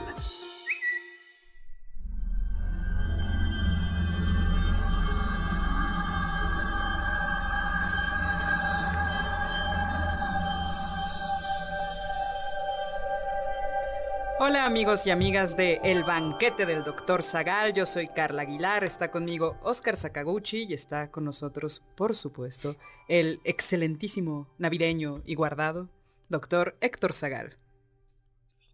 [14.53, 19.11] Hola amigos y amigas de El Banquete del Doctor Zagal, yo soy Carla Aguilar, está
[19.11, 22.77] conmigo Oscar Sakaguchi y está con nosotros, por supuesto,
[23.09, 25.89] el excelentísimo navideño y guardado,
[26.29, 27.57] Doctor Héctor Zagal.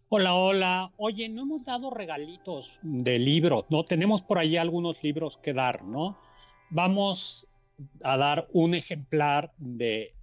[0.09, 0.91] Hola, hola.
[0.97, 3.85] Oye, no hemos dado regalitos de libros, ¿no?
[3.85, 6.19] Tenemos por ahí algunos libros que dar, ¿no?
[6.69, 7.47] Vamos
[8.03, 10.13] a dar un ejemplar de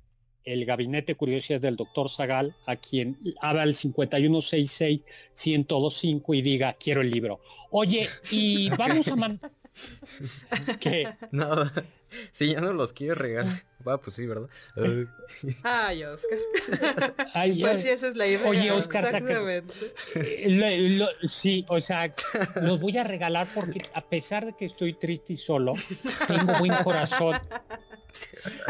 [0.46, 7.00] el gabinete de curiosidades del doctor Zagal, a quien habla el 5166-1025 y diga, quiero
[7.02, 7.40] el libro.
[7.70, 9.50] Oye, y vamos a mandar...
[10.80, 11.08] ¿Qué?
[11.32, 11.74] Nada.
[12.32, 13.62] Si ya no los quiere regalar.
[13.86, 14.48] Va, pues sí, ¿verdad?
[15.62, 16.38] Ay, Oscar.
[17.34, 18.48] Ay, pues sí, esa es la idea.
[18.48, 19.72] Oye, Oscar, Exactamente.
[20.14, 22.12] Eh, sí, o sea,
[22.62, 25.74] los voy a regalar porque a pesar de que estoy triste y solo,
[26.26, 27.38] tengo buen corazón.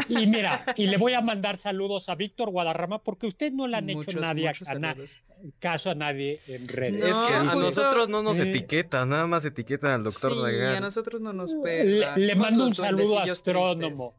[0.09, 3.77] Y mira, y le voy a mandar saludos a Víctor Guadarrama porque usted no le
[3.77, 4.53] han hecho nadie a,
[5.59, 7.03] caso a nadie en redes.
[7.05, 11.21] es que a nosotros no nos etiqueta, nada más etiquetan al doctor sí, a nosotros
[11.21, 12.17] no nos pega.
[12.17, 14.15] Le, mando un saludo a Astrónomo.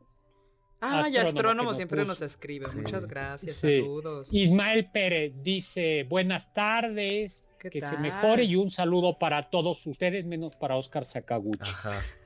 [0.81, 2.67] Ah, y Astrónomo siempre nos escribe.
[2.75, 4.33] Muchas gracias, saludos.
[4.33, 10.55] Ismael Pérez dice, buenas tardes que se mejore y un saludo para todos ustedes, menos
[10.57, 11.71] para Oscar Sakaguchi.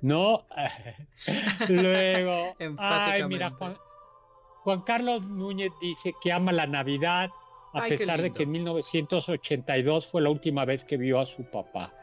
[0.03, 0.47] ¿No?
[1.69, 3.51] Luego, ay, mira,
[4.63, 7.31] Juan, Carlos Núñez dice que ama la Navidad,
[7.73, 11.95] a pesar de que en 1982 fue la última vez que vio a su papá.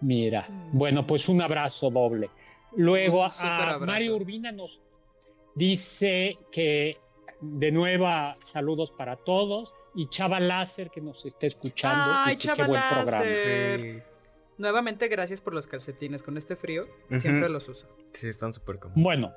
[0.00, 0.78] Mira, mm.
[0.78, 2.30] bueno, pues un abrazo doble.
[2.76, 4.80] Luego, a Mario Urbina nos
[5.54, 6.98] dice que
[7.40, 8.06] de nuevo
[8.44, 12.12] saludos para todos y Chava Láser que nos está escuchando.
[12.24, 13.24] Ay, qué buen programa.
[14.58, 16.22] Nuevamente, gracias por los calcetines.
[16.22, 16.86] Con este frío,
[17.20, 17.88] siempre los uso.
[18.12, 19.02] Sí, están súper cómodos.
[19.02, 19.34] Bueno,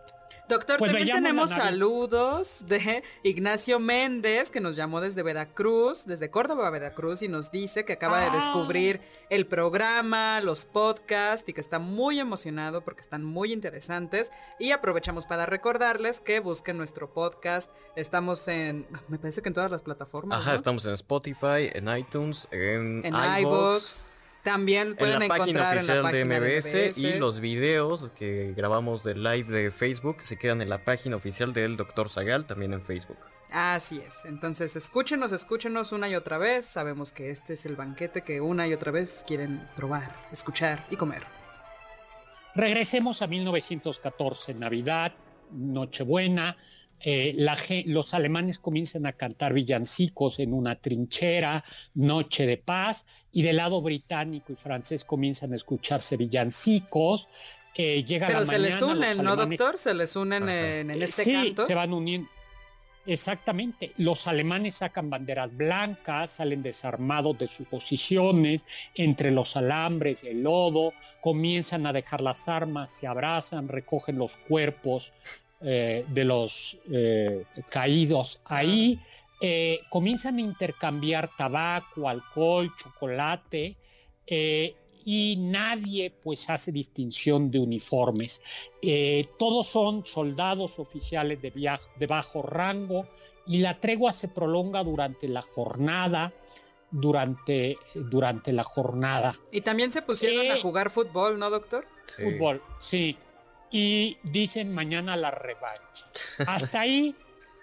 [0.49, 6.69] Doctor, pues también tenemos saludos de Ignacio Méndez, que nos llamó desde Veracruz, desde Córdoba,
[6.69, 8.33] Veracruz, y nos dice que acaba de ah.
[8.33, 14.31] descubrir el programa, los podcasts, y que está muy emocionado porque están muy interesantes.
[14.59, 17.71] Y aprovechamos para recordarles que busquen nuestro podcast.
[17.95, 20.41] Estamos en, me parece que en todas las plataformas.
[20.41, 24.10] Ajá, estamos en Spotify, en iTunes, en, en iVoox
[24.43, 29.45] también pueden en la página oficial de, MBS, y los videos que grabamos de live
[29.45, 32.09] de Facebook se quedan en la página oficial del Dr.
[32.09, 33.17] Zagal, también en Facebook.
[33.51, 34.25] Así es.
[34.25, 36.65] Entonces, escúchenos, escúchenos una y otra vez.
[36.65, 40.95] Sabemos que este es el banquete que una y otra vez quieren probar, escuchar y
[40.95, 41.23] comer.
[42.55, 45.13] Regresemos a 1914, Navidad,
[45.51, 46.57] Nochebuena,
[47.03, 51.63] eh, los alemanes comienzan a cantar villancicos en una trinchera,
[51.95, 57.27] Noche de Paz, y del lado británico y francés comienzan a escucharse villancicos.
[57.75, 59.77] Eh, llega Pero se les unen, ¿no, doctor?
[59.79, 62.29] Se les unen en, en, este sí, se van uniendo.
[63.05, 63.93] Exactamente.
[63.97, 70.93] Los alemanes sacan banderas blancas, salen desarmados de sus posiciones, entre los alambres, el lodo,
[71.19, 75.13] comienzan a dejar las armas, se abrazan, recogen los cuerpos
[75.63, 78.99] eh, de los eh, caídos ahí,
[79.39, 83.75] eh, comienzan a intercambiar tabaco, alcohol, chocolate,
[85.03, 88.41] y nadie pues hace distinción de uniformes.
[89.37, 93.07] Todos son soldados oficiales de, de bajo rango
[93.45, 96.31] y la tregua se prolonga durante la jornada,
[96.91, 99.37] durante, durante la jornada.
[99.51, 101.85] Y también se pusieron a jugar fútbol, ¿no, doctor?
[102.15, 103.17] Fútbol, sí.
[103.71, 106.05] Y dicen mañana la revancha.
[106.45, 107.15] Hasta ahí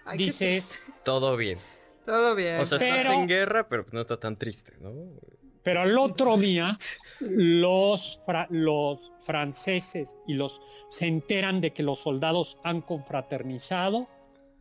[0.16, 0.80] dices...
[1.04, 1.58] Todo bien.
[2.06, 2.60] Todo bien.
[2.60, 4.92] O sea, estás en guerra, pero no está tan triste, ¿no?
[5.62, 6.78] Pero al otro día,
[7.20, 14.08] los, los franceses y los se enteran de que los soldados han confraternizado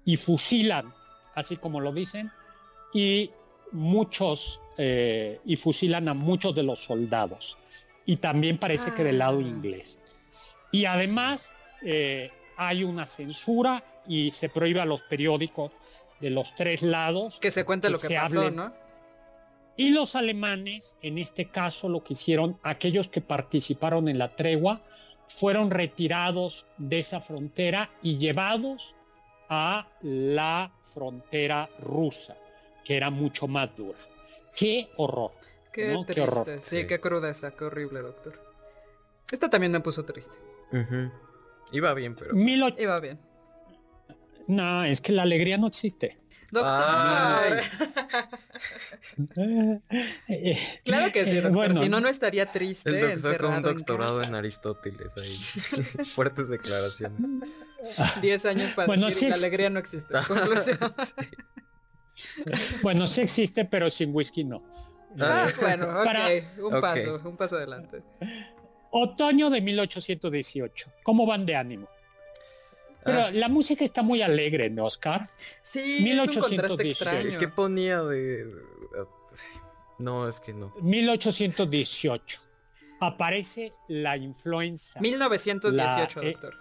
[0.03, 0.93] y fusilan,
[1.36, 2.31] así como lo dicen,
[2.93, 3.31] y
[3.71, 7.57] muchos eh, y fusilan a muchos de los soldados.
[8.05, 9.41] Y también parece que del lado ah.
[9.41, 9.97] inglés.
[10.78, 15.72] Y además eh, hay una censura y se prohíbe a los periódicos
[16.20, 18.72] de los tres lados que se cuente lo que pasó, ¿no?
[19.76, 24.84] Y los alemanes, en este caso, lo que hicieron, aquellos que participaron en la tregua,
[25.28, 28.94] fueron retirados de esa frontera y llevados
[29.50, 32.38] a la frontera rusa,
[32.86, 33.98] que era mucho más dura.
[34.56, 35.32] ¡Qué horror!
[35.74, 36.60] Qué, horror.
[36.62, 38.40] Sí, qué crudeza, qué horrible, doctor.
[39.32, 40.38] Esta también me puso triste.
[41.71, 42.36] Iba bien, pero...
[42.36, 43.19] Iba bien.
[44.47, 46.17] No, es que la alegría no existe.
[46.49, 47.62] Doctor.
[50.86, 51.73] claro que sí, doctor.
[51.73, 52.89] si no, no estaría triste.
[52.89, 56.06] El doctor con un doctorado en, Aristóteles ahí.
[56.06, 57.19] Fuertes declaraciones.
[58.21, 60.13] Diez años para decir la alegría no existe.
[62.82, 64.63] bueno, sí existe, pero sin whisky no.
[65.19, 66.63] Ah, bueno, ok.
[66.63, 68.03] Un paso, un paso adelante.
[68.91, 70.91] Otoño de 1818.
[71.04, 71.88] ¿Cómo van de ánimo?
[73.04, 73.32] Pero ah.
[73.32, 75.30] la música está muy alegre, ¿no, Oscar?
[75.63, 77.39] Sí, 1818.
[77.39, 78.45] ¿Qué ponía de...?
[80.00, 80.73] No, es que no.
[80.82, 82.41] 1818.
[83.00, 85.00] Aparece la influenza.
[85.00, 86.56] 1918, eh, doctor.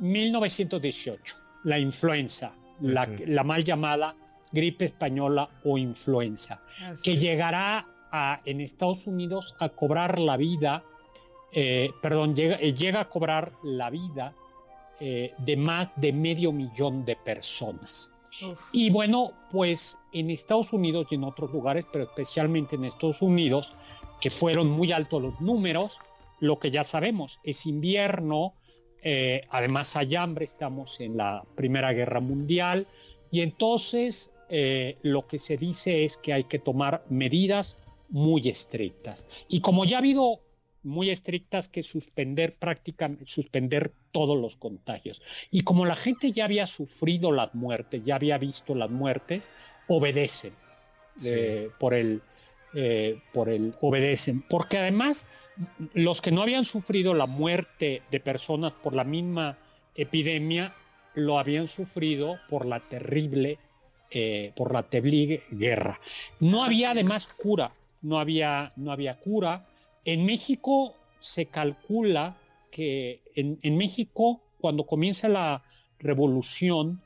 [0.00, 1.36] 1918.
[1.64, 2.52] La influenza.
[2.80, 4.14] la, mal llamada
[4.52, 6.60] gripe española o influenza.
[7.02, 10.84] que llegará a, en Estados Unidos a cobrar la vida,
[11.58, 14.34] eh, perdón, llega, eh, llega a cobrar la vida
[15.00, 18.10] eh, de más de medio millón de personas.
[18.70, 23.72] Y bueno, pues en Estados Unidos y en otros lugares, pero especialmente en Estados Unidos,
[24.20, 25.98] que fueron muy altos los números,
[26.40, 28.52] lo que ya sabemos es invierno,
[29.02, 32.86] eh, además hay hambre, estamos en la Primera Guerra Mundial,
[33.30, 37.76] y entonces eh, lo que se dice es que hay que tomar medidas
[38.10, 39.26] muy estrictas.
[39.48, 40.40] Y como ya ha habido
[40.86, 45.20] muy estrictas que suspender prácticamente, suspender todos los contagios.
[45.50, 49.44] Y como la gente ya había sufrido las muertes, ya había visto las muertes,
[49.88, 50.54] obedecen
[51.24, 52.22] eh, por el,
[52.74, 54.42] eh, por el, obedecen.
[54.42, 55.26] Porque además,
[55.92, 59.58] los que no habían sufrido la muerte de personas por la misma
[59.96, 60.74] epidemia,
[61.14, 63.58] lo habían sufrido por la terrible,
[64.10, 65.98] eh, por la terrible guerra.
[66.38, 67.72] No había además cura,
[68.02, 69.66] no había, no había cura
[70.06, 72.36] en México se calcula
[72.70, 75.62] que en, México, cuando comienza la
[75.98, 77.02] revolución,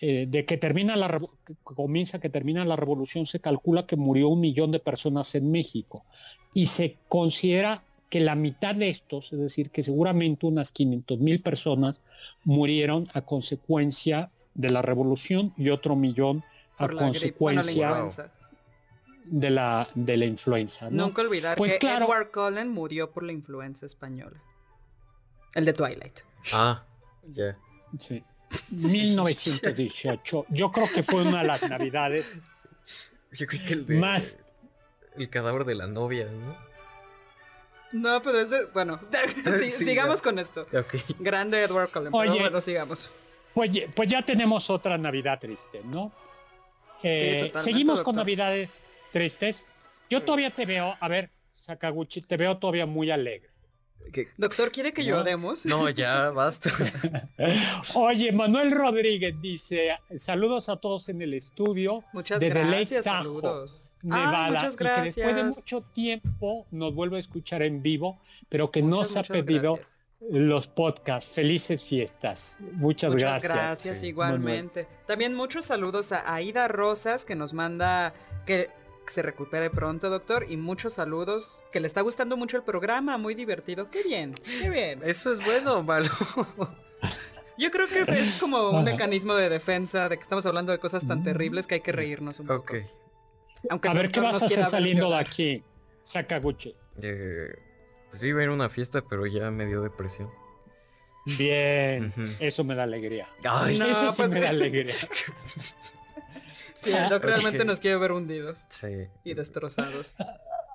[0.00, 1.18] eh, de que termina la
[1.64, 6.04] comienza que termina la revolución, se calcula que murió un millón de personas en México.
[6.52, 11.40] Y se considera que la mitad de estos, es decir, que seguramente unas 500 mil
[11.40, 12.00] personas
[12.44, 16.44] murieron a consecuencia de la revolución y otro millón
[16.76, 18.08] a consecuencia
[19.24, 20.88] de la, de la influenza.
[20.90, 24.40] Nunca olvidar pues que Edward Cullen murió por la influenza española.
[25.54, 26.20] El de Twilight.
[26.52, 26.84] Ah,
[27.30, 27.56] ya.
[27.98, 28.22] Sí.
[28.70, 30.46] 1918.
[30.50, 32.30] Yo creo que fue una de las navidades
[33.32, 34.40] Yo creo que el de, más...
[35.16, 36.56] El cadáver de la novia, ¿no?
[37.92, 39.00] No, pero es Bueno,
[39.70, 40.66] sigamos con esto.
[41.18, 42.14] Grande Edward Cullen.
[42.14, 43.10] Oye, bueno, sigamos.
[43.52, 46.12] Pues, pues ya tenemos otra Navidad triste, ¿no?
[47.02, 49.64] Eh, seguimos con Navidades tristes.
[50.10, 53.52] Yo todavía te veo, a ver, Sakaguchi, te veo todavía muy alegre.
[54.36, 55.64] Doctor, ¿quiere que lloremos?
[55.64, 56.70] No, ya, basta.
[57.94, 62.04] Oye, Manuel Rodríguez dice, saludos a todos en el estudio.
[62.12, 63.82] Muchas gracias, saludos.
[64.02, 65.16] Nevada, muchas gracias.
[65.16, 69.04] y que después de mucho tiempo nos vuelve a escuchar en vivo, pero que no
[69.04, 69.78] se ha pedido
[70.30, 71.30] los podcasts.
[71.30, 72.58] Felices fiestas.
[72.72, 74.02] Muchas, muchas gracias.
[74.02, 74.86] igualmente.
[75.06, 78.12] También muchos saludos a Aida Rosas que nos manda
[78.44, 78.70] que
[79.06, 83.34] se recupere pronto, doctor, y muchos saludos, que le está gustando mucho el programa, muy
[83.34, 83.90] divertido.
[83.90, 85.00] Qué bien, qué bien.
[85.04, 86.08] Eso es bueno o malo.
[87.58, 91.06] Yo creo que es como un mecanismo de defensa de que estamos hablando de cosas
[91.06, 92.74] tan terribles que hay que reírnos un poco.
[93.68, 95.62] Aunque a ver qué vas a hacer saliendo de aquí,
[96.02, 96.74] Sakaguchi.
[97.00, 97.54] Eh,
[98.10, 100.30] pues iba a ir a una fiesta, pero ya me dio depresión.
[101.24, 103.28] Bien, eso me da alegría.
[103.44, 104.92] Ay, eso sí pues me da alegría.
[106.74, 108.66] Sí, el Doc realmente nos quiere ver hundidos
[109.24, 110.14] y destrozados.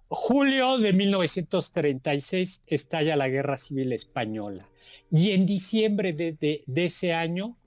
[0.09, 4.67] Julio de 1936 estalla la Guerra Civil Española
[5.11, 7.57] y en diciembre de, ese año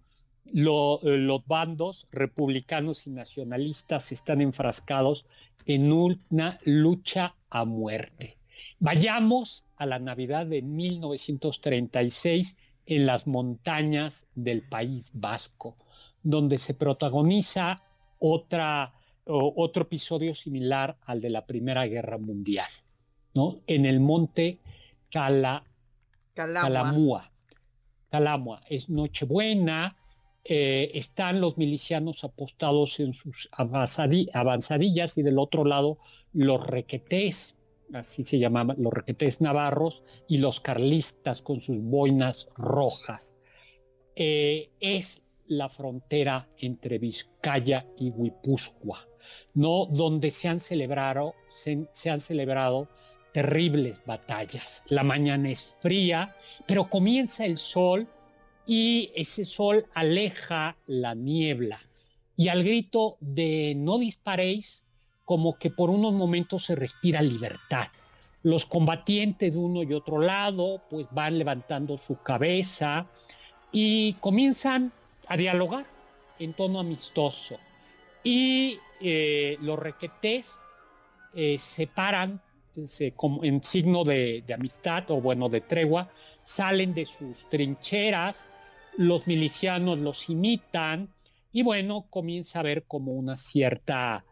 [0.52, 5.26] los bandos republicanos y nacionalistas están enfrascados
[5.66, 8.36] en una lucha a muerte.
[8.78, 12.56] Vayamos a la Navidad de 1936
[12.86, 15.76] en las montañas del País Vasco,
[16.22, 17.82] donde se protagoniza
[18.20, 18.94] otra,
[19.24, 22.70] otro episodio similar al de la Primera Guerra Mundial,
[23.34, 23.60] ¿no?
[23.66, 24.60] En el monte
[25.10, 25.64] Cala,
[26.34, 27.30] Calamua.
[28.08, 28.62] Calamua.
[28.68, 29.96] Es Nochebuena,
[30.44, 35.98] eh, están los milicianos apostados en sus avanzadillas y del otro lado
[36.32, 37.56] los requetés,
[37.92, 43.36] así se llamaban, los requetés navarros y los carlistas con sus boinas rojas.
[44.16, 49.04] Eh, es la frontera entre Vizcaya y Guipúzcoa,
[49.54, 49.86] ¿no?
[49.86, 52.88] donde se han celebrado, se, han celebrado
[53.32, 54.84] terribles batallas.
[54.86, 56.36] La mañana es fría,
[56.66, 58.06] pero comienza el sol
[58.64, 61.80] y ese sol aleja la niebla.
[62.36, 64.84] Y al grito de no disparéis,
[65.24, 67.88] como que por unos momentos se respira libertad.
[68.44, 73.08] Los combatientes de uno y otro lado pues van levantando su cabeza
[73.72, 74.92] y comienzan
[75.30, 75.86] a dialogar
[76.40, 77.56] en tono amistoso.
[78.24, 80.52] Y eh, los requetés
[81.32, 82.42] eh, se paran
[82.74, 86.10] en signo de, amistad o bueno, de tregua,
[86.42, 88.44] salen de sus trincheras,
[88.96, 91.08] los milicianos los imitan
[91.52, 94.24] y bueno, comienza a haber como una cierta,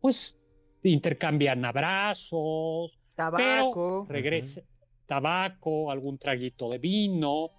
[0.00, 0.36] pues
[0.82, 4.62] intercambian abrazos, tabaco, regresa,
[5.06, 7.50] tabaco, algún traguito de vino,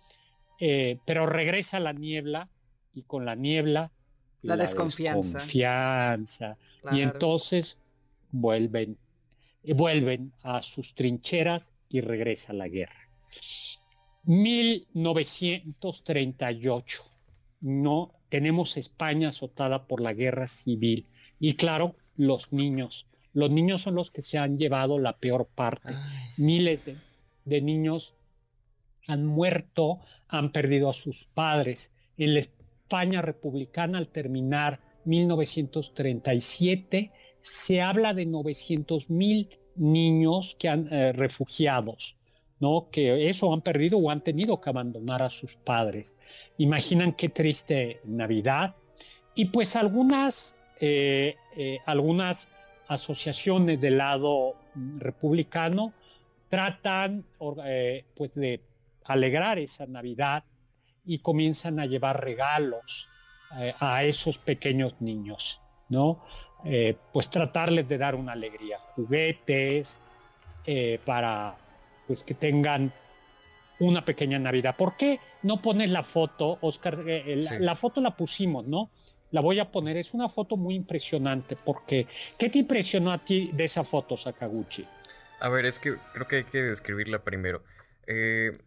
[0.59, 2.49] eh, pero regresa la niebla
[2.93, 3.91] y con la niebla
[4.41, 6.57] la, desconfianza.
[6.91, 7.79] Y entonces
[8.31, 8.97] vuelven,
[9.63, 13.09] vuelven a sus trincheras y regresa la guerra.
[14.25, 17.03] 1938.
[17.61, 21.07] No tenemos España azotada por la guerra civil.
[21.39, 23.07] Y claro, los niños.
[23.33, 25.95] Los niños son los que se han llevado la peor parte.
[26.37, 26.79] Miles
[27.45, 28.13] de, niños
[29.07, 31.91] han muerto, han perdido a sus padres.
[32.17, 32.35] En,
[32.93, 42.15] España republicana al terminar 1937, se habla de 900 mil niños que han eh, refugiados,
[42.59, 42.89] ¿no?
[42.91, 46.15] Que eso han perdido o han tenido que abandonar a sus padres.
[46.59, 48.75] Imaginan qué triste Navidad.
[49.33, 52.47] Y pues algunas, eh, eh, algunas
[52.87, 54.53] asociaciones del lado
[54.99, 55.93] republicano
[56.47, 57.25] tratan
[58.13, 58.61] pues de
[59.05, 60.43] alegrar esa Navidad
[61.05, 63.09] y comienzan a llevar regalos
[63.59, 66.23] eh, a esos pequeños niños, ¿no?
[66.65, 69.99] Eh, pues tratarles de dar una alegría, juguetes,
[70.65, 71.55] eh, para
[72.07, 72.93] pues que tengan
[73.79, 74.75] una pequeña Navidad.
[74.77, 76.97] ¿Por qué no pones la foto, Oscar?
[76.97, 78.89] la, foto la pusimos, ¿no?
[79.31, 83.51] La voy a poner, es una foto muy impresionante, porque ¿qué te impresionó a ti
[83.53, 84.87] de esa foto, Sakaguchi?
[85.39, 87.63] A ver, es que creo que hay que describirla primero.
[88.07, 88.57] Eh,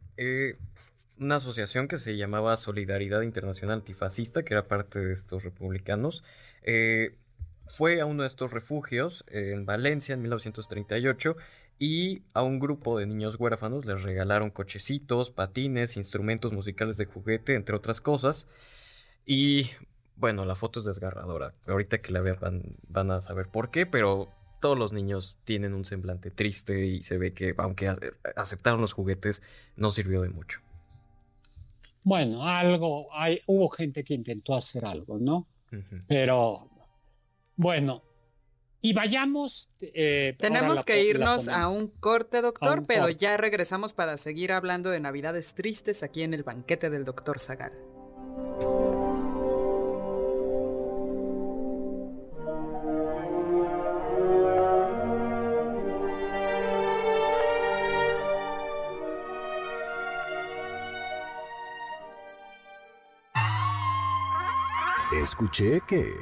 [1.18, 6.24] una asociación que se llamaba Solidaridad Internacional Antifascista, que era parte de estos republicanos,
[6.62, 7.16] eh,
[7.68, 11.36] fue a uno de estos refugios en Valencia en 1938
[11.78, 17.54] y a un grupo de niños huérfanos les regalaron cochecitos, patines, instrumentos musicales de juguete,
[17.54, 18.46] entre otras cosas.
[19.26, 19.70] Y
[20.16, 21.54] bueno, la foto es desgarradora.
[21.66, 25.84] Ahorita que la vean van, a saber por qué, pero todos los niños tienen un
[25.84, 27.94] semblante triste y se ve que aunque
[28.36, 29.42] aceptaron los juguetes,
[29.76, 30.60] no sirvió de mucho.
[32.06, 35.48] Bueno, algo, hay, hubo gente que intentó hacer algo, ¿no?
[36.06, 36.70] Pero,
[37.56, 38.04] bueno,
[38.80, 39.72] y vayamos.
[39.80, 45.00] Eh, Tenemos que irnos a un corte, doctor, pero ya regresamos para seguir hablando de
[45.00, 47.72] Navidades tristes aquí en el banquete del doctor Zagal.
[65.26, 66.14] Escuché que...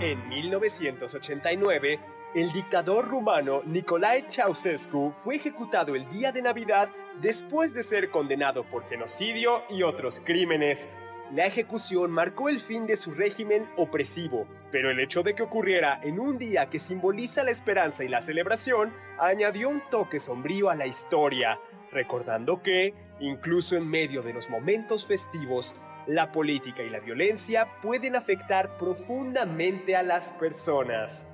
[0.00, 2.00] En 1989,
[2.34, 6.88] el dictador rumano Nicolae Ceausescu fue ejecutado el día de Navidad
[7.22, 10.88] después de ser condenado por genocidio y otros crímenes.
[11.32, 16.00] La ejecución marcó el fin de su régimen opresivo, pero el hecho de que ocurriera
[16.02, 20.74] en un día que simboliza la esperanza y la celebración añadió un toque sombrío a
[20.74, 21.60] la historia,
[21.92, 25.74] recordando que, incluso en medio de los momentos festivos,
[26.06, 31.26] la política y la violencia pueden afectar profundamente a las personas.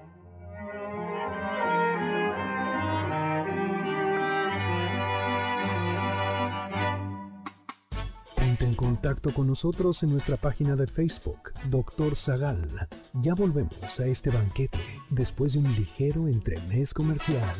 [8.36, 12.88] Ponte en contacto con nosotros en nuestra página de Facebook, Doctor Zagal.
[13.14, 14.78] Ya volvemos a este banquete
[15.10, 17.54] después de un ligero entremés comercial.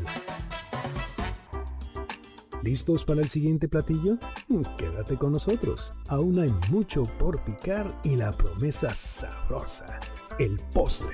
[2.65, 4.17] ¿Listos para el siguiente platillo?
[4.49, 5.93] Mm, quédate con nosotros.
[6.09, 10.01] Aún hay mucho por picar y la promesa sabrosa,
[10.39, 11.12] el postre.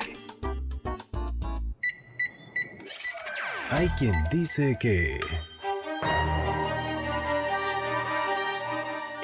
[3.69, 5.19] Hay quien dice que...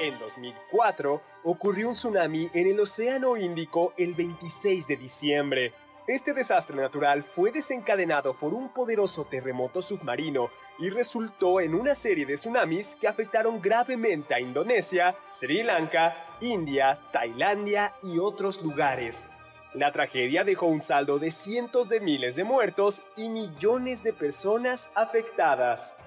[0.01, 5.73] En 2004 ocurrió un tsunami en el Océano Índico el 26 de diciembre.
[6.07, 10.49] Este desastre natural fue desencadenado por un poderoso terremoto submarino
[10.79, 16.97] y resultó en una serie de tsunamis que afectaron gravemente a Indonesia, Sri Lanka, India,
[17.11, 19.27] Tailandia y otros lugares.
[19.73, 24.89] La tragedia dejó un saldo de cientos de miles de muertos y millones de personas
[24.95, 25.97] afectadas.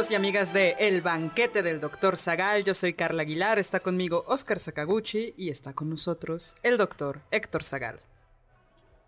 [0.00, 4.24] Amigos y amigas de El Banquete del Doctor Zagal, yo soy Carla Aguilar, está conmigo
[4.28, 8.00] Oscar Sakaguchi y está con nosotros el doctor Héctor Zagal.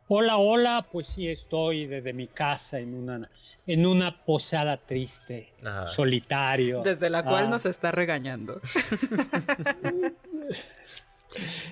[0.08, 3.30] Hola, hola, pues sí estoy desde mi casa en una,
[3.66, 5.54] en una posada triste,
[5.88, 6.82] solitario.
[6.82, 7.48] Desde la cual ah.
[7.48, 8.60] nos está regañando.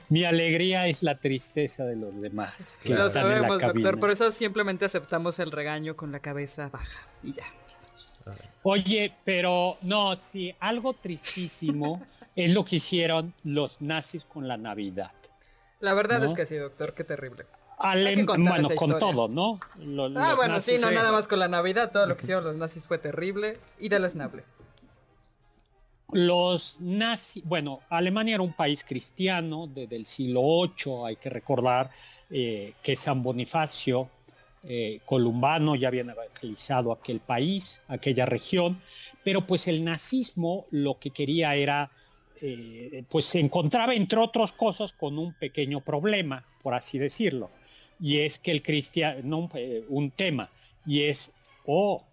[0.08, 2.80] Mi alegría es la tristeza de los demás.
[2.84, 7.44] Lo sabemos, doctor, por eso simplemente aceptamos el regaño con la cabeza baja y ya.
[8.62, 12.02] Oye, pero no, sí, algo tristísimo
[12.36, 15.12] es lo que hicieron los nazis con la Navidad.
[15.80, 17.46] La verdad es que sí, doctor, qué terrible.
[17.78, 19.58] bueno, con todo, ¿no?
[20.16, 22.86] ah, bueno, sí, no nada más con la Navidad, todo lo que hicieron los nazis
[22.86, 24.44] fue terrible y deleznable.
[26.12, 31.90] Los nazis, bueno, Alemania era un país cristiano desde el siglo VIII, hay que recordar
[32.28, 34.10] eh, que San Bonifacio
[34.62, 38.76] eh, columbano ya habían evangelizado aquel país, aquella región,
[39.24, 41.90] pero pues el nazismo lo que quería era,
[42.42, 47.50] eh, pues se encontraba entre otras cosas con un pequeño problema, por así decirlo,
[47.98, 50.50] y es que el cristiano, eh, un tema,
[50.84, 51.32] y es,
[51.64, 52.04] oh,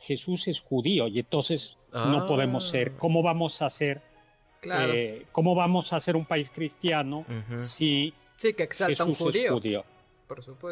[0.00, 2.98] Jesús es judío, y entonces no podemos ser, ah.
[2.98, 4.02] ¿cómo vamos a ser?
[5.30, 7.24] ¿Cómo vamos a ser un país cristiano
[7.56, 9.84] si sí, que Jesús es judío?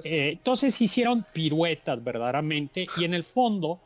[0.04, 3.80] Eh, entonces hicieron piruetas verdaderamente y en el fondo,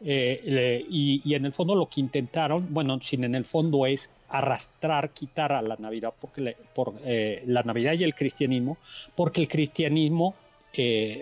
[0.00, 5.10] eh, y, en el fondo lo que intentaron, bueno, sin en el fondo es arrastrar,
[5.10, 8.78] quitar a la Navidad, porque por eh, la Navidad y el cristianismo,
[9.14, 10.34] porque el cristianismo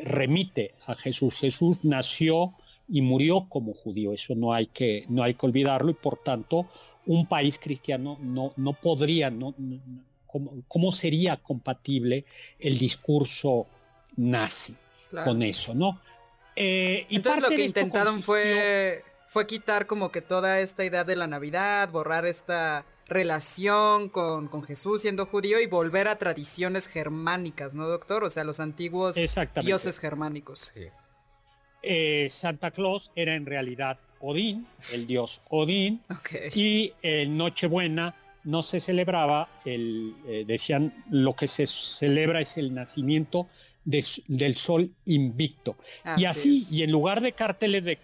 [0.05, 1.37] remite a Jesús.
[1.37, 2.55] Jesús nació
[2.89, 6.69] y murió como judío, eso no hay que, no hay que olvidarlo y por tanto
[7.07, 9.55] un país cristiano no, no podría, no,
[10.69, 12.25] ¿cómo, sería compatible
[12.59, 13.67] el discurso
[14.17, 14.77] nazi
[15.25, 16.01] con eso, ¿no?
[16.57, 21.17] Eh, y Entonces lo que intentaron fue, fue quitar como que toda esta idea de
[21.17, 27.75] la Navidad, borrar esta relación con, con, Jesús siendo judío y volver a tradiciones germánicas,
[27.75, 28.25] ¿no, doctor?
[28.25, 29.17] O sea, los antiguos
[29.63, 30.73] dioses germánicos.
[31.83, 36.03] Eh, Santa Claus era en realidad Odín, el dios Odín,
[36.55, 42.75] y en Nochebuena no se celebraba, el, eh, decían, lo que se celebra es el
[42.75, 43.49] nacimiento
[43.85, 45.77] del sol invicto.
[46.17, 47.99] y así, y en lugar de carteles de,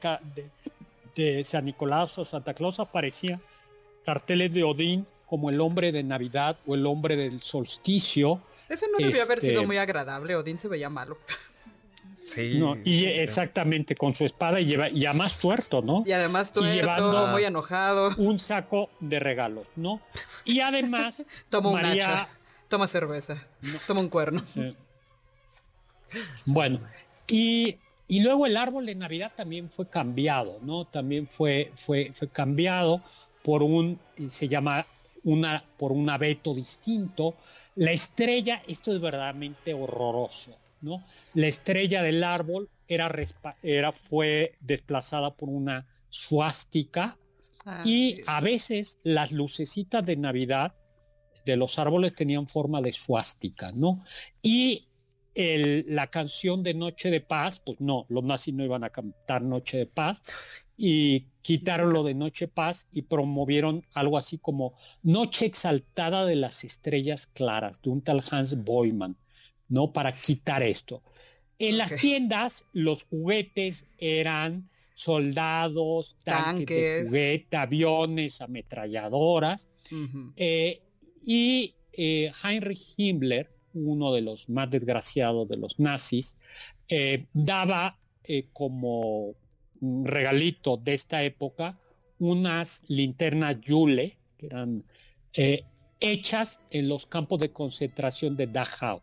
[1.15, 3.41] de, San Nicolás o Santa Claus aparecían
[4.05, 8.41] carteles de Odín como el hombre de Navidad o el hombre del solsticio.
[8.69, 11.19] Eso no debió haber sido este, muy agradable, Odín se veía malo.
[12.25, 12.61] Sí.
[12.85, 16.05] y exactamente, con su espada y, lleva, y además tuerto, ¿no?
[16.05, 18.15] Y además tuerto, llevando muy enojado.
[18.19, 20.03] Un saco de regalos, ¿no?
[20.45, 22.29] Y además, toma un hacha,
[22.69, 23.47] toma cerveza,
[23.87, 24.45] toma un cuerno.
[26.47, 26.81] Bueno,
[27.27, 30.87] y, y, luego el árbol de Navidad también fue cambiado, ¿no?
[30.87, 33.03] También fue, fue, fue cambiado
[33.43, 33.99] por un,
[34.29, 34.87] se llama
[35.25, 37.35] una, por un abeto distinto.
[37.77, 41.05] La estrella, esto es verdaderamente horroroso, ¿no?
[41.35, 43.11] La estrella del árbol era,
[43.63, 47.17] era fue desplazada por una suástica
[47.67, 50.75] ah, y a veces las lucecitas de Navidad
[51.45, 54.05] de los árboles tenían forma de suástica, ¿no?
[54.43, 54.88] Y
[55.39, 59.79] la canción de Noche de Paz, pues no, los nazis no iban a cantar Noche
[59.79, 60.21] de Paz
[60.77, 64.75] y quitaron lo de Noche Paz y promovieron algo así como
[65.05, 69.17] Noche Exaltada de las Estrellas Claras, de un tal Hans Boyman,
[69.69, 69.93] ¿no?
[69.93, 71.03] Para quitar esto.
[71.61, 79.69] En las tiendas los juguetes eran soldados, tanques, juguete, aviones, ametralladoras.
[80.35, 80.83] Eh,
[81.25, 86.37] y eh, Heinrich Himmler uno de los más desgraciados de los nazis,
[86.89, 89.35] eh, daba eh, como
[89.81, 91.79] regalito de esta época
[92.19, 94.85] unas linternas Yule, que eran
[95.35, 95.65] eh,
[96.01, 99.01] hechas en los campos de concentración de Dachau.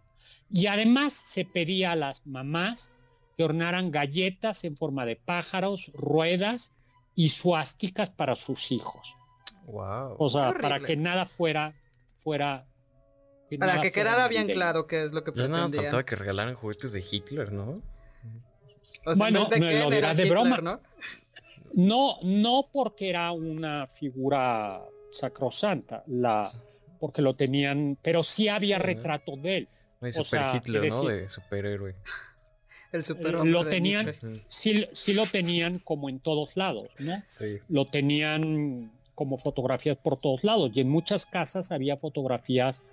[0.50, 2.92] Y además se pedía a las mamás
[3.38, 6.72] que ornaran galletas en forma de pájaros, ruedas
[7.16, 9.14] y suásticas para sus hijos.
[9.66, 10.16] Wow.
[10.20, 11.74] O sea, para que nada fuera,
[12.20, 12.66] fuera
[13.60, 15.72] para que quedara bien claro qué es lo que pretendían.
[15.72, 17.82] No faltaba que regalaran juguetes de Hitler, ¿no?
[19.18, 20.58] bueno, de lo dirás de broma.
[20.58, 20.82] ¿no?
[21.74, 22.18] ¿no?
[22.24, 24.82] No, porque era una figura
[25.12, 26.50] sacrosanta, la,
[27.00, 29.68] porque lo tenían, pero sí había retrato de él.
[30.12, 31.04] super Hitler, ¿no?
[31.04, 31.96] De superhéroe.
[32.92, 33.50] El superhéroe.
[33.50, 34.16] Lo tenían,
[34.48, 37.22] sí, sí, lo tenían como en todos lados, ¿no?
[37.30, 37.60] Sí.
[37.68, 42.84] Lo tenían como fotografías por todos lados y en muchas casas había fotografías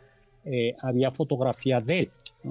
[0.44, 2.10] eh, había fotografía de él.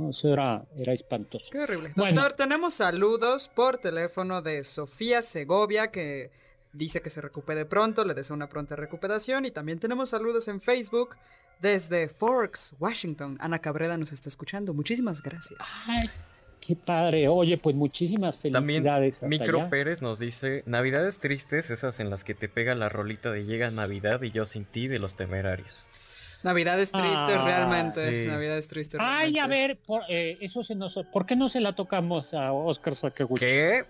[0.10, 1.50] Eso era, era espantoso.
[1.52, 1.92] Qué horrible.
[1.96, 6.32] Doctor, tenemos saludos por teléfono de Sofía Segovia que
[6.74, 10.62] dice que se recupere pronto, le desea una pronta recuperación y también tenemos saludos en
[10.62, 11.18] Facebook
[11.60, 13.38] desde Forks, Washington.
[13.40, 14.74] Ana Cabrera nos está escuchando.
[14.74, 15.60] Muchísimas gracias.
[15.88, 16.10] Ay,
[16.60, 17.28] qué padre.
[17.28, 19.20] Oye, pues muchísimas felicidades.
[19.20, 23.32] También Micro Pérez nos dice, Navidades tristes, esas en las que te pega la rolita
[23.32, 25.86] de llega Navidad y yo sin ti de los temerarios.
[26.44, 28.28] Navidades tristes ah, realmente.
[28.28, 29.00] Navidades tristes.
[29.02, 32.52] Ay, a ver, por, eh, eso se nos, ¿por qué no se la tocamos a
[32.52, 33.46] Oscar Sakaguchi?
[33.46, 33.84] ¿Qué?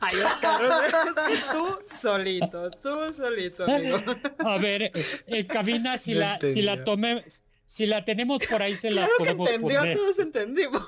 [0.00, 0.60] Ay, Oscar,
[1.52, 3.98] tú solito, tú solito, amigo.
[4.38, 4.92] A ver,
[5.26, 7.24] en cabina, si la, si la tomé,
[7.66, 9.96] si la tenemos por ahí, se la podemos que entendió, poner.
[9.96, 10.82] Todos entendimos.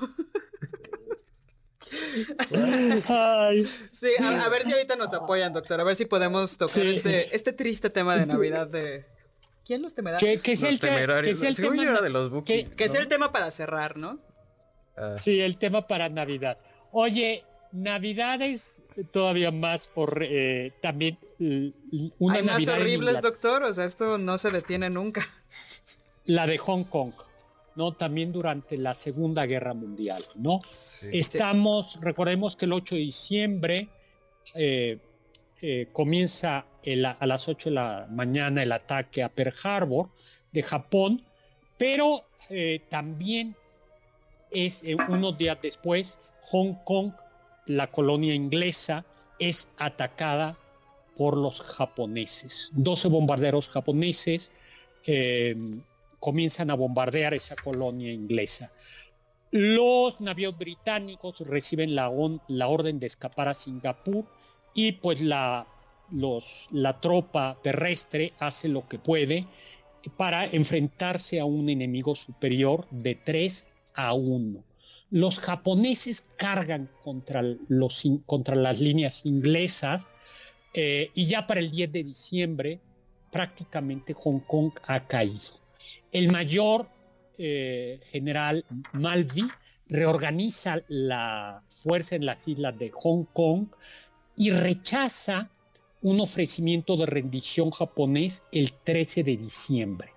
[3.07, 3.65] Ay.
[3.91, 5.79] Sí, a, ver si ahorita nos apoyan, doctor.
[5.79, 9.05] A ver si podemos tocar este, este triste tema de Navidad de,
[9.65, 10.43] ¿Quién los temerarios?
[10.43, 11.39] Que, es el, temerarios.
[11.39, 14.19] Que, es el tema, de los que, es el tema para cerrar, ¿no?
[14.95, 15.15] Ah.
[15.17, 16.59] Sí, el tema para Navidad.
[16.91, 19.89] Oye, Navidad es todavía más
[20.21, 21.17] eh, también
[22.19, 23.63] una Hay más horribles, doctor.
[23.63, 25.27] O sea, esto no se detiene nunca.
[26.25, 27.13] La de Hong Kong,
[27.75, 27.91] ¿no?
[27.91, 30.59] También durante la Segunda Guerra Mundial, ¿no?
[31.11, 33.89] Estamos, recordemos que el 8 de diciembre
[34.53, 34.99] eh,
[35.67, 36.67] eh, comienza
[37.19, 40.09] a las 8 de la mañana el ataque a Pearl Harbor
[40.51, 41.23] de Japón,
[41.79, 43.55] pero eh, también
[44.51, 46.19] es eh, unos días después
[46.51, 47.13] Hong Kong,
[47.65, 49.05] la colonia inglesa,
[49.39, 50.55] es atacada
[51.17, 52.69] por los japoneses.
[52.73, 54.51] 12 bombarderos japoneses
[56.19, 58.71] comienzan a bombardear esa colonia inglesa.
[59.49, 62.11] Los navíos británicos reciben la,
[62.49, 64.25] la orden de escapar a Singapur
[64.75, 65.65] y pues la,
[66.11, 69.47] los, la tropa terrestre hace lo que puede
[70.17, 73.65] para enfrentarse a un enemigo superior de 3
[73.95, 74.63] a 1.
[75.09, 80.07] Los japoneses cargan contra, los, contra las líneas inglesas
[80.73, 82.79] eh, y ya para el 10 de diciembre
[83.31, 85.59] prácticamente Hong Kong ha caído.
[86.11, 86.87] El mayor
[87.37, 89.47] eh, general Malvi
[89.87, 93.67] reorganiza la fuerza en las islas de Hong Kong
[94.37, 95.49] y rechaza
[96.01, 100.09] un ofrecimiento de rendición japonés el 13 de diciembre.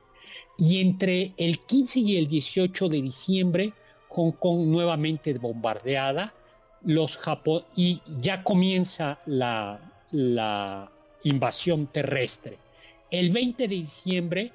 [0.58, 3.72] Y entre el 15 y el 18 de diciembre,
[4.08, 6.34] Hong Kong nuevamente bombardeada,
[6.82, 7.18] los
[7.76, 10.90] y ya comienza la, la
[11.24, 12.58] invasión terrestre.
[13.10, 14.52] El 20 de diciembre,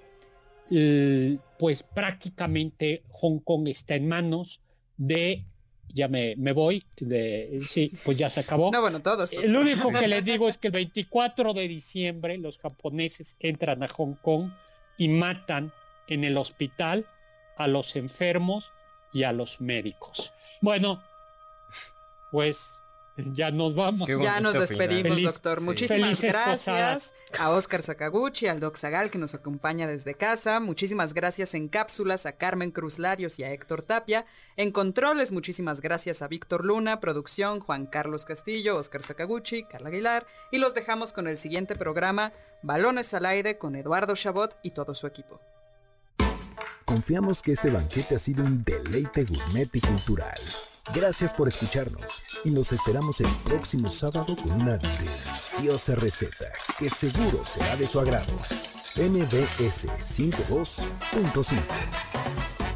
[1.57, 4.59] pues prácticamente Hong Kong está en manos
[4.97, 5.43] de
[5.89, 8.71] ya me, me voy, de, sí, pues ya se acabó.
[8.71, 9.31] No, bueno, todos.
[9.33, 13.87] Lo único que les digo es que el 24 de diciembre los japoneses entran a
[13.87, 14.49] Hong Kong
[14.97, 15.71] y matan
[16.07, 17.05] en el hospital
[17.57, 18.71] a los enfermos
[19.13, 20.33] y a los médicos.
[20.61, 21.03] Bueno,
[22.31, 22.79] pues
[23.17, 24.07] ya nos vamos.
[24.07, 25.61] Ya nos despedimos, doctor.
[25.61, 30.59] Muchísimas gracias a Oscar Sakaguchi, al Doc Zagal que nos acompaña desde casa.
[30.59, 34.25] Muchísimas gracias en cápsulas a Carmen Cruz Larios y a Héctor Tapia.
[34.55, 40.25] En controles, muchísimas gracias a Víctor Luna, producción, Juan Carlos Castillo, Oscar Sakaguchi, Carla Aguilar.
[40.51, 42.33] Y los dejamos con el siguiente programa,
[42.63, 45.39] Balones al aire con Eduardo Chabot y todo su equipo.
[46.85, 50.39] Confiamos que este banquete ha sido un deleite gourmet y cultural.
[50.91, 57.45] Gracias por escucharnos y nos esperamos el próximo sábado con una deliciosa receta que seguro
[57.45, 58.33] será de su agrado.
[58.95, 62.72] MBS 52.5